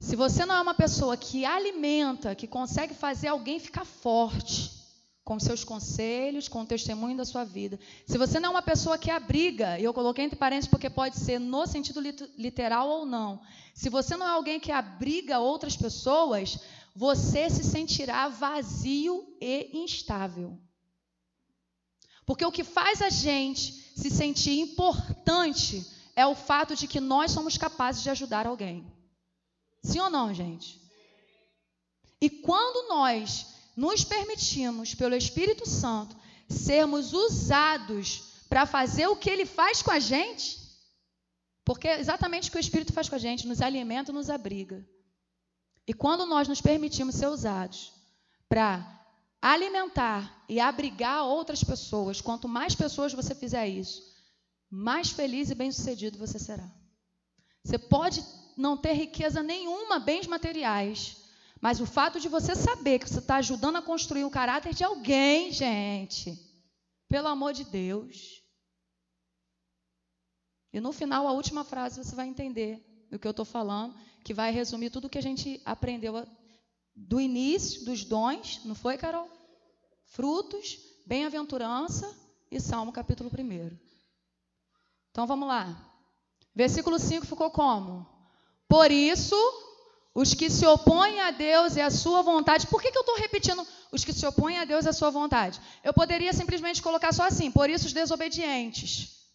Se 0.00 0.16
você 0.16 0.46
não 0.46 0.54
é 0.54 0.60
uma 0.62 0.72
pessoa 0.72 1.14
que 1.14 1.44
alimenta, 1.44 2.34
que 2.34 2.46
consegue 2.46 2.94
fazer 2.94 3.28
alguém 3.28 3.60
ficar 3.60 3.84
forte, 3.84 4.72
com 5.22 5.38
seus 5.38 5.62
conselhos, 5.64 6.48
com 6.48 6.62
o 6.62 6.66
testemunho 6.66 7.14
da 7.14 7.26
sua 7.26 7.44
vida. 7.44 7.78
Se 8.06 8.16
você 8.16 8.40
não 8.40 8.48
é 8.48 8.52
uma 8.52 8.62
pessoa 8.62 8.96
que 8.96 9.10
abriga, 9.10 9.78
e 9.78 9.84
eu 9.84 9.92
coloquei 9.92 10.24
entre 10.24 10.38
parênteses 10.38 10.70
porque 10.70 10.88
pode 10.88 11.18
ser 11.18 11.38
no 11.38 11.66
sentido 11.66 12.00
literal 12.38 12.88
ou 12.88 13.04
não. 13.04 13.42
Se 13.74 13.90
você 13.90 14.16
não 14.16 14.24
é 14.24 14.30
alguém 14.30 14.58
que 14.58 14.72
abriga 14.72 15.40
outras 15.40 15.76
pessoas, 15.76 16.58
você 16.94 17.50
se 17.50 17.64
sentirá 17.64 18.28
vazio 18.28 19.36
e 19.38 19.78
instável. 19.78 20.58
Porque 22.26 22.44
o 22.44 22.52
que 22.52 22.64
faz 22.64 23.00
a 23.00 23.08
gente 23.08 23.72
se 23.96 24.10
sentir 24.10 24.58
importante 24.58 25.86
é 26.16 26.26
o 26.26 26.34
fato 26.34 26.74
de 26.74 26.88
que 26.88 27.00
nós 27.00 27.30
somos 27.30 27.56
capazes 27.56 28.02
de 28.02 28.10
ajudar 28.10 28.46
alguém. 28.46 28.84
Sim 29.82 30.00
ou 30.00 30.10
não, 30.10 30.34
gente? 30.34 30.80
E 32.20 32.28
quando 32.28 32.88
nós 32.88 33.46
nos 33.76 34.02
permitimos, 34.02 34.94
pelo 34.94 35.14
Espírito 35.14 35.68
Santo, 35.68 36.16
sermos 36.48 37.12
usados 37.12 38.24
para 38.48 38.66
fazer 38.66 39.06
o 39.06 39.16
que 39.16 39.30
ele 39.30 39.46
faz 39.46 39.82
com 39.82 39.90
a 39.90 39.98
gente, 39.98 40.58
porque 41.64 41.86
é 41.86 42.00
exatamente 42.00 42.48
o 42.48 42.52
que 42.52 42.58
o 42.58 42.60
Espírito 42.60 42.92
faz 42.92 43.08
com 43.08 43.14
a 43.14 43.18
gente, 43.18 43.46
nos 43.46 43.60
alimenta, 43.60 44.12
nos 44.12 44.30
abriga. 44.30 44.84
E 45.86 45.92
quando 45.92 46.26
nós 46.26 46.48
nos 46.48 46.60
permitimos 46.60 47.14
ser 47.14 47.28
usados 47.28 47.92
para 48.48 48.95
alimentar 49.40 50.44
e 50.48 50.58
abrigar 50.60 51.24
outras 51.24 51.62
pessoas, 51.62 52.20
quanto 52.20 52.48
mais 52.48 52.74
pessoas 52.74 53.12
você 53.12 53.34
fizer 53.34 53.68
isso, 53.68 54.02
mais 54.70 55.10
feliz 55.10 55.50
e 55.50 55.54
bem-sucedido 55.54 56.18
você 56.18 56.38
será. 56.38 56.68
Você 57.64 57.78
pode 57.78 58.24
não 58.56 58.76
ter 58.76 58.92
riqueza 58.92 59.42
nenhuma, 59.42 59.98
bens 59.98 60.26
materiais, 60.26 61.16
mas 61.60 61.80
o 61.80 61.86
fato 61.86 62.20
de 62.20 62.28
você 62.28 62.54
saber 62.54 62.98
que 62.98 63.08
você 63.08 63.18
está 63.18 63.36
ajudando 63.36 63.76
a 63.76 63.82
construir 63.82 64.24
o 64.24 64.30
caráter 64.30 64.74
de 64.74 64.84
alguém, 64.84 65.52
gente, 65.52 66.38
pelo 67.08 67.28
amor 67.28 67.52
de 67.52 67.64
Deus. 67.64 68.42
E 70.72 70.80
no 70.80 70.92
final, 70.92 71.26
a 71.26 71.32
última 71.32 71.64
frase, 71.64 72.02
você 72.02 72.14
vai 72.14 72.26
entender 72.26 72.84
do 73.10 73.18
que 73.18 73.26
eu 73.26 73.30
estou 73.30 73.44
falando, 73.44 73.94
que 74.22 74.34
vai 74.34 74.50
resumir 74.50 74.90
tudo 74.90 75.06
o 75.06 75.08
que 75.08 75.18
a 75.18 75.22
gente 75.22 75.60
aprendeu 75.64 76.26
do 76.96 77.20
início 77.20 77.84
dos 77.84 78.04
dons, 78.04 78.62
não 78.64 78.74
foi, 78.74 78.96
Carol? 78.96 79.28
Frutos, 80.06 80.78
bem-aventurança 81.04 82.10
e 82.50 82.58
Salmo 82.58 82.90
capítulo 82.90 83.30
1. 83.30 83.76
Então 85.10 85.26
vamos 85.26 85.46
lá. 85.46 85.92
Versículo 86.54 86.98
5 86.98 87.26
ficou 87.26 87.50
como? 87.50 88.06
Por 88.66 88.90
isso 88.90 89.36
os 90.14 90.32
que 90.32 90.48
se 90.48 90.66
opõem 90.66 91.20
a 91.20 91.30
Deus 91.30 91.76
e 91.76 91.80
a 91.82 91.90
sua 91.90 92.22
vontade. 92.22 92.66
Por 92.66 92.80
que, 92.80 92.90
que 92.90 92.96
eu 92.96 93.02
estou 93.02 93.16
repetindo 93.16 93.66
os 93.92 94.02
que 94.02 94.14
se 94.14 94.26
opõem 94.26 94.58
a 94.58 94.64
Deus 94.64 94.86
e 94.86 94.88
a 94.88 94.92
sua 94.94 95.10
vontade? 95.10 95.60
Eu 95.84 95.92
poderia 95.92 96.32
simplesmente 96.32 96.82
colocar 96.82 97.12
só 97.12 97.24
assim, 97.24 97.50
por 97.50 97.68
isso 97.68 97.86
os 97.86 97.92
desobedientes. 97.92 99.28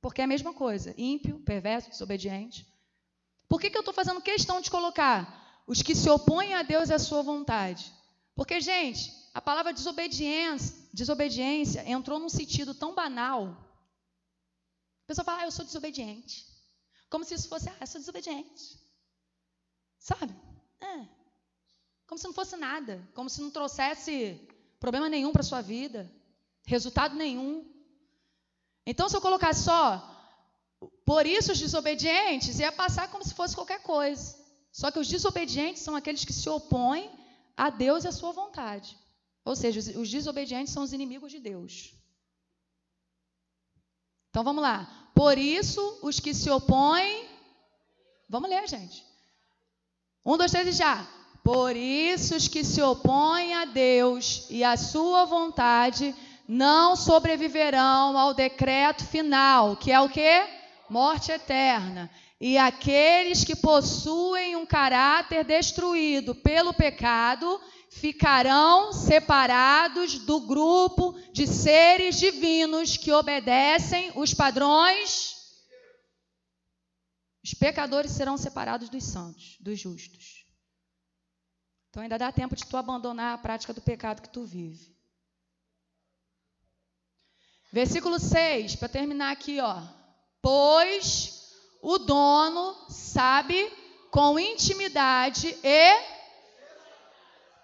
Porque 0.00 0.20
é 0.20 0.24
a 0.24 0.26
mesma 0.26 0.52
coisa. 0.52 0.92
Ímpio, 0.98 1.38
perverso, 1.40 1.88
desobediente. 1.88 2.66
Por 3.48 3.60
que, 3.60 3.70
que 3.70 3.76
eu 3.76 3.82
estou 3.82 3.94
fazendo 3.94 4.20
questão 4.20 4.60
de 4.60 4.68
colocar 4.68 5.43
os 5.66 5.82
que 5.82 5.94
se 5.94 6.08
opõem 6.10 6.54
a 6.54 6.62
Deus 6.62 6.90
e 6.90 6.94
a 6.94 6.98
sua 6.98 7.22
vontade? 7.22 7.92
Porque, 8.34 8.60
gente, 8.60 9.12
a 9.32 9.40
palavra 9.40 9.72
desobediência, 9.72 10.76
desobediência 10.92 11.88
entrou 11.88 12.18
num 12.18 12.28
sentido 12.28 12.74
tão 12.74 12.94
banal. 12.94 13.48
A 15.04 15.06
pessoa 15.06 15.24
fala, 15.24 15.42
ah, 15.42 15.46
eu 15.46 15.50
sou 15.50 15.64
desobediente. 15.64 16.46
Como 17.10 17.24
se 17.24 17.34
isso 17.34 17.48
fosse, 17.48 17.68
ah, 17.68 17.76
eu 17.80 17.86
sou 17.86 18.00
desobediente. 18.00 18.78
Sabe? 19.98 20.34
É. 20.80 21.08
Como 22.06 22.18
se 22.18 22.26
não 22.26 22.34
fosse 22.34 22.56
nada. 22.56 23.06
Como 23.14 23.30
se 23.30 23.40
não 23.40 23.50
trouxesse 23.50 24.40
problema 24.78 25.08
nenhum 25.08 25.32
para 25.32 25.42
sua 25.42 25.62
vida. 25.62 26.10
Resultado 26.66 27.14
nenhum. 27.14 27.64
Então, 28.86 29.08
se 29.08 29.16
eu 29.16 29.20
colocar 29.20 29.54
só 29.54 30.10
por 31.04 31.26
isso 31.26 31.52
os 31.52 31.58
desobedientes, 31.58 32.58
ia 32.58 32.72
passar 32.72 33.08
como 33.08 33.24
se 33.24 33.34
fosse 33.34 33.54
qualquer 33.54 33.82
coisa. 33.82 34.43
Só 34.74 34.90
que 34.90 34.98
os 34.98 35.06
desobedientes 35.06 35.82
são 35.82 35.94
aqueles 35.94 36.24
que 36.24 36.32
se 36.32 36.48
opõem 36.48 37.08
a 37.56 37.70
Deus 37.70 38.02
e 38.02 38.08
a 38.08 38.12
sua 38.12 38.32
vontade. 38.32 38.98
Ou 39.44 39.54
seja, 39.54 39.78
os 40.00 40.10
desobedientes 40.10 40.72
são 40.72 40.82
os 40.82 40.92
inimigos 40.92 41.30
de 41.30 41.38
Deus. 41.38 41.94
Então 44.30 44.42
vamos 44.42 44.60
lá. 44.60 45.10
Por 45.14 45.38
isso, 45.38 46.00
os 46.02 46.18
que 46.18 46.34
se 46.34 46.50
opõem. 46.50 47.24
Vamos 48.28 48.50
ler, 48.50 48.66
gente. 48.66 49.06
Um, 50.26 50.36
dois, 50.36 50.50
três 50.50 50.66
e 50.66 50.72
já. 50.72 51.06
Por 51.44 51.76
isso 51.76 52.34
os 52.34 52.48
que 52.48 52.64
se 52.64 52.82
opõem 52.82 53.54
a 53.54 53.66
Deus 53.66 54.48
e 54.50 54.64
à 54.64 54.76
sua 54.76 55.24
vontade 55.24 56.12
não 56.48 56.96
sobreviverão 56.96 58.18
ao 58.18 58.34
decreto 58.34 59.04
final, 59.04 59.76
que 59.76 59.92
é 59.92 60.00
o 60.00 60.08
quê? 60.08 60.48
Morte 60.90 61.30
eterna. 61.30 62.10
E 62.40 62.58
aqueles 62.58 63.44
que 63.44 63.56
possuem 63.56 64.56
um 64.56 64.66
caráter 64.66 65.44
destruído 65.44 66.34
pelo 66.34 66.74
pecado 66.74 67.60
ficarão 67.90 68.92
separados 68.92 70.18
do 70.18 70.40
grupo 70.40 71.12
de 71.32 71.46
seres 71.46 72.18
divinos 72.18 72.96
que 72.96 73.12
obedecem 73.12 74.10
os 74.16 74.34
padrões 74.34 75.34
os 77.44 77.52
pecadores 77.52 78.12
serão 78.12 78.38
separados 78.38 78.88
dos 78.88 79.04
santos, 79.04 79.58
dos 79.60 79.78
justos. 79.78 80.46
Então 81.90 82.02
ainda 82.02 82.16
dá 82.16 82.32
tempo 82.32 82.56
de 82.56 82.64
tu 82.64 82.74
abandonar 82.74 83.34
a 83.34 83.38
prática 83.38 83.74
do 83.74 83.82
pecado 83.82 84.22
que 84.22 84.30
tu 84.30 84.46
vive. 84.46 84.96
Versículo 87.70 88.18
6, 88.18 88.76
para 88.76 88.88
terminar 88.88 89.30
aqui, 89.30 89.60
ó. 89.60 89.82
Pois 90.40 91.43
o 91.84 91.98
dono 91.98 92.74
sabe 92.88 93.70
com 94.10 94.38
intimidade 94.38 95.54
e 95.62 96.14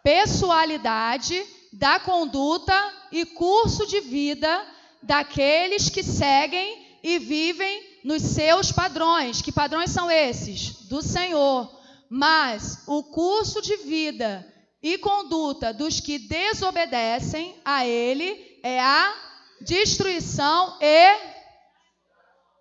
pessoalidade 0.03 1.43
da 1.73 1.99
conduta 1.99 2.75
e 3.11 3.25
curso 3.25 3.87
de 3.87 4.01
vida 4.01 4.67
daqueles 5.03 5.89
que 5.89 6.03
seguem 6.03 6.99
e 7.03 7.19
vivem 7.19 7.83
nos 8.05 8.21
seus 8.21 8.71
padrões. 8.71 9.41
Que 9.41 9.51
padrões 9.51 9.91
são 9.91 10.11
esses? 10.11 10.87
Do 10.87 11.01
Senhor. 11.01 11.75
Mas 12.11 12.83
o 12.87 13.03
curso 13.03 13.63
de 13.63 13.77
vida 13.79 14.47
e 14.83 14.99
conduta 14.99 15.73
dos 15.73 15.99
que 15.99 16.19
desobedecem 16.19 17.59
a 17.65 17.87
Ele 17.87 18.61
é 18.63 18.79
a 18.81 19.15
destruição 19.63 20.77
e. 20.79 21.31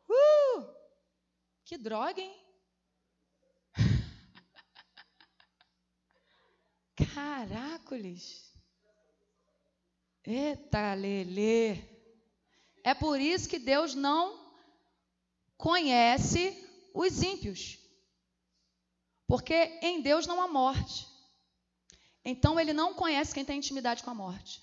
Uh, 0.10 0.69
que 1.70 1.78
droga, 1.78 2.20
hein? 2.20 2.36
Caracoles. 6.98 8.52
Eita, 10.26 10.96
Lelê. 10.96 11.78
É 12.84 12.96
por 12.96 13.22
isso 13.22 13.48
que 13.48 13.60
Deus 13.60 13.94
não 13.94 14.52
conhece 15.58 16.58
os 16.92 17.22
ímpios. 17.22 17.78
Porque 19.28 19.78
em 19.84 20.02
Deus 20.02 20.26
não 20.26 20.42
há 20.42 20.48
morte. 20.48 21.08
Então 22.26 22.60
ele 22.60 22.74
não 22.74 22.96
conhece 22.96 23.32
quem 23.32 23.46
tem 23.46 23.60
intimidade 23.60 24.02
com 24.02 24.10
a 24.10 24.16
morte. 24.16 24.60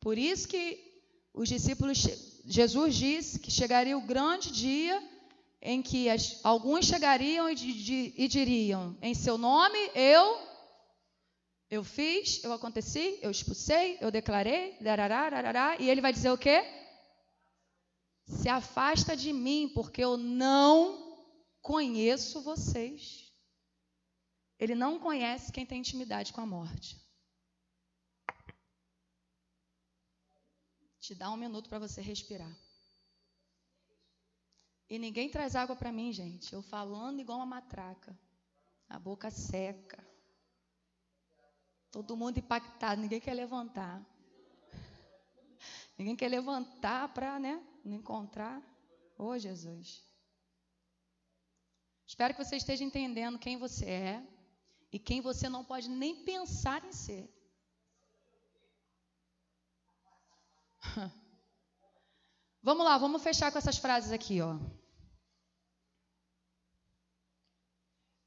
Por 0.00 0.16
isso 0.16 0.48
que 0.48 1.02
os 1.34 1.50
discípulos, 1.50 2.02
Jesus 2.44 2.94
disse 2.94 3.38
que 3.38 3.50
chegaria 3.50 3.96
o 3.96 4.06
grande 4.06 4.50
dia 4.50 5.00
em 5.60 5.80
que 5.80 6.10
as, 6.10 6.40
alguns 6.42 6.86
chegariam 6.86 7.48
e, 7.48 7.54
de, 7.54 8.14
e, 8.16 8.26
diriam: 8.26 8.96
Em 9.00 9.14
seu 9.14 9.38
nome 9.38 9.78
eu, 9.94 10.38
eu 11.70 11.84
fiz, 11.84 12.42
eu 12.42 12.52
aconteci, 12.52 13.18
eu 13.22 13.30
expulsei, 13.30 13.96
eu 14.00 14.10
declarei, 14.10 14.76
darará, 14.80 15.30
darará, 15.30 15.76
e 15.78 15.88
ele 15.88 16.00
vai 16.00 16.12
dizer 16.12 16.30
o 16.30 16.38
quê? 16.38 16.64
Se 18.26 18.48
afasta 18.48 19.16
de 19.16 19.32
mim, 19.32 19.70
porque 19.72 20.02
eu 20.02 20.16
não 20.16 21.16
conheço 21.60 22.42
vocês. 22.42 23.30
Ele 24.58 24.74
não 24.74 24.98
conhece 24.98 25.52
quem 25.52 25.66
tem 25.66 25.78
intimidade 25.78 26.32
com 26.32 26.40
a 26.40 26.46
morte. 26.46 27.00
Te 31.02 31.16
dá 31.16 31.28
um 31.32 31.36
minuto 31.36 31.68
para 31.68 31.80
você 31.80 32.00
respirar. 32.00 32.56
E 34.88 35.00
ninguém 35.00 35.28
traz 35.28 35.56
água 35.56 35.74
para 35.74 35.90
mim, 35.90 36.12
gente. 36.12 36.52
Eu 36.52 36.62
falando 36.62 37.18
igual 37.18 37.38
uma 37.38 37.46
matraca. 37.56 38.16
A 38.88 39.00
boca 39.00 39.28
seca. 39.28 39.98
Todo 41.90 42.16
mundo 42.16 42.38
impactado, 42.38 43.00
ninguém 43.00 43.20
quer 43.20 43.34
levantar. 43.34 44.00
Ninguém 45.98 46.14
quer 46.14 46.28
levantar 46.28 47.12
para 47.12 47.36
né, 47.40 47.60
não 47.84 47.96
encontrar. 47.96 48.62
Ô 49.18 49.24
oh, 49.24 49.38
Jesus. 49.38 50.04
Espero 52.06 52.32
que 52.32 52.44
você 52.44 52.56
esteja 52.56 52.84
entendendo 52.84 53.40
quem 53.40 53.56
você 53.56 53.86
é 53.86 54.26
e 54.92 55.00
quem 55.00 55.20
você 55.20 55.48
não 55.48 55.64
pode 55.64 55.88
nem 55.88 56.24
pensar 56.24 56.84
em 56.84 56.92
ser. 56.92 57.28
Vamos 62.64 62.84
lá, 62.84 62.96
vamos 62.96 63.22
fechar 63.22 63.50
com 63.50 63.58
essas 63.58 63.76
frases 63.76 64.12
aqui, 64.12 64.40
ó. 64.40 64.56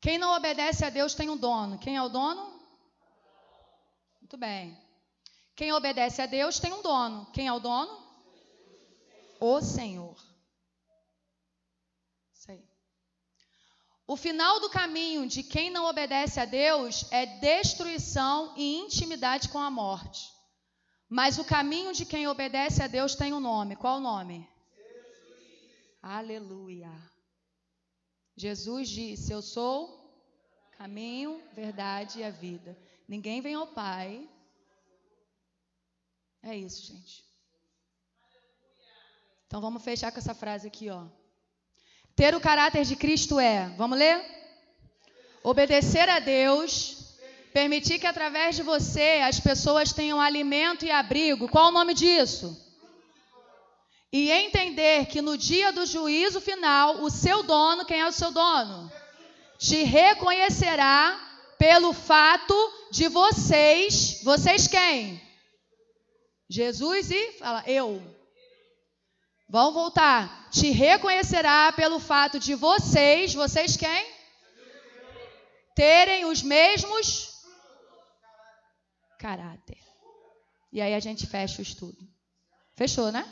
Quem 0.01 0.17
não 0.17 0.35
obedece 0.35 0.83
a 0.83 0.89
Deus 0.89 1.15
tem 1.15 1.29
um 1.29 1.37
dono. 1.37 1.79
Quem 1.79 1.95
é 1.95 2.01
o 2.01 2.09
dono? 2.09 2.59
Muito 4.19 4.37
bem. 4.37 4.77
Quem 5.55 5.71
obedece 5.71 6.21
a 6.21 6.25
Deus 6.25 6.59
tem 6.59 6.73
um 6.73 6.81
dono. 6.81 7.25
Quem 7.31 7.47
é 7.47 7.53
o 7.53 7.59
dono? 7.59 8.05
O 9.39 9.61
Senhor. 9.61 10.15
Isso 12.33 12.51
aí. 12.51 12.63
O 14.05 14.17
final 14.17 14.59
do 14.59 14.69
caminho 14.69 15.25
de 15.27 15.43
quem 15.43 15.69
não 15.69 15.85
obedece 15.85 16.39
a 16.41 16.45
Deus 16.45 17.09
é 17.09 17.25
destruição 17.25 18.53
e 18.57 18.75
intimidade 18.75 19.47
com 19.47 19.59
a 19.59 19.71
morte. 19.71 20.34
Mas 21.07 21.37
o 21.37 21.45
caminho 21.45 21.93
de 21.93 22.05
quem 22.05 22.27
obedece 22.27 22.81
a 22.81 22.87
Deus 22.87 23.15
tem 23.15 23.33
um 23.33 23.39
nome. 23.39 23.75
Qual 23.75 23.97
o 23.97 24.01
nome? 24.01 24.47
Jesus. 24.75 25.71
Aleluia. 26.01 26.91
Jesus 28.35 28.89
disse: 28.89 29.31
Eu 29.31 29.41
sou 29.41 30.03
caminho, 30.77 31.41
verdade 31.53 32.19
e 32.19 32.23
a 32.23 32.31
vida. 32.31 32.77
Ninguém 33.07 33.39
vem 33.39 33.53
ao 33.53 33.67
Pai. 33.67 34.27
É 36.41 36.55
isso, 36.55 36.85
gente. 36.85 37.23
Então 39.47 39.61
vamos 39.61 39.83
fechar 39.83 40.11
com 40.11 40.17
essa 40.17 40.33
frase 40.33 40.67
aqui, 40.67 40.89
ó. 40.89 41.05
Ter 42.15 42.33
o 42.33 42.41
caráter 42.41 42.83
de 42.83 42.95
Cristo 42.95 43.39
é, 43.39 43.69
vamos 43.77 43.97
ler? 43.97 44.23
Obedecer 45.43 46.09
a 46.09 46.19
Deus 46.19 47.04
Permitir 47.55 47.99
que 47.99 48.05
através 48.05 48.57
de 48.57 48.63
você 48.63 49.21
as 49.23 49.39
pessoas 49.39 49.93
tenham 49.93 50.19
alimento 50.19 50.83
e 50.83 50.91
abrigo. 50.91 51.47
Qual 51.47 51.69
o 51.69 51.71
nome 51.71 51.93
disso? 51.93 52.53
E 54.11 54.29
entender 54.29 55.05
que 55.05 55.21
no 55.21 55.37
dia 55.37 55.71
do 55.71 55.85
juízo 55.85 56.41
final, 56.41 57.01
o 57.01 57.09
seu 57.09 57.43
dono, 57.43 57.85
quem 57.85 58.01
é 58.01 58.05
o 58.05 58.11
seu 58.11 58.29
dono? 58.29 58.91
Te 59.57 59.83
reconhecerá 59.83 61.17
pelo 61.57 61.93
fato 61.93 62.53
de 62.91 63.07
vocês, 63.07 64.19
vocês 64.21 64.67
quem? 64.67 65.21
Jesus 66.49 67.09
e 67.09 67.31
fala, 67.39 67.63
eu. 67.65 68.03
Vão 69.47 69.71
voltar. 69.71 70.49
Te 70.49 70.71
reconhecerá 70.71 71.71
pelo 71.71 72.01
fato 72.01 72.37
de 72.37 72.53
vocês, 72.53 73.33
vocês 73.33 73.77
quem? 73.77 74.05
Terem 75.73 76.25
os 76.25 76.43
mesmos 76.43 77.33
caráter. 79.25 79.79
E 80.71 80.79
aí 80.79 80.93
a 80.93 80.99
gente 80.99 81.25
fecha 81.25 81.59
o 81.59 81.63
estudo. 81.63 81.97
Fechou, 82.75 83.11
né? 83.11 83.25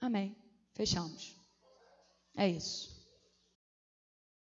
Amém. 0.00 0.36
Fechamos. 0.74 1.36
É 2.36 2.48
isso. 2.48 2.97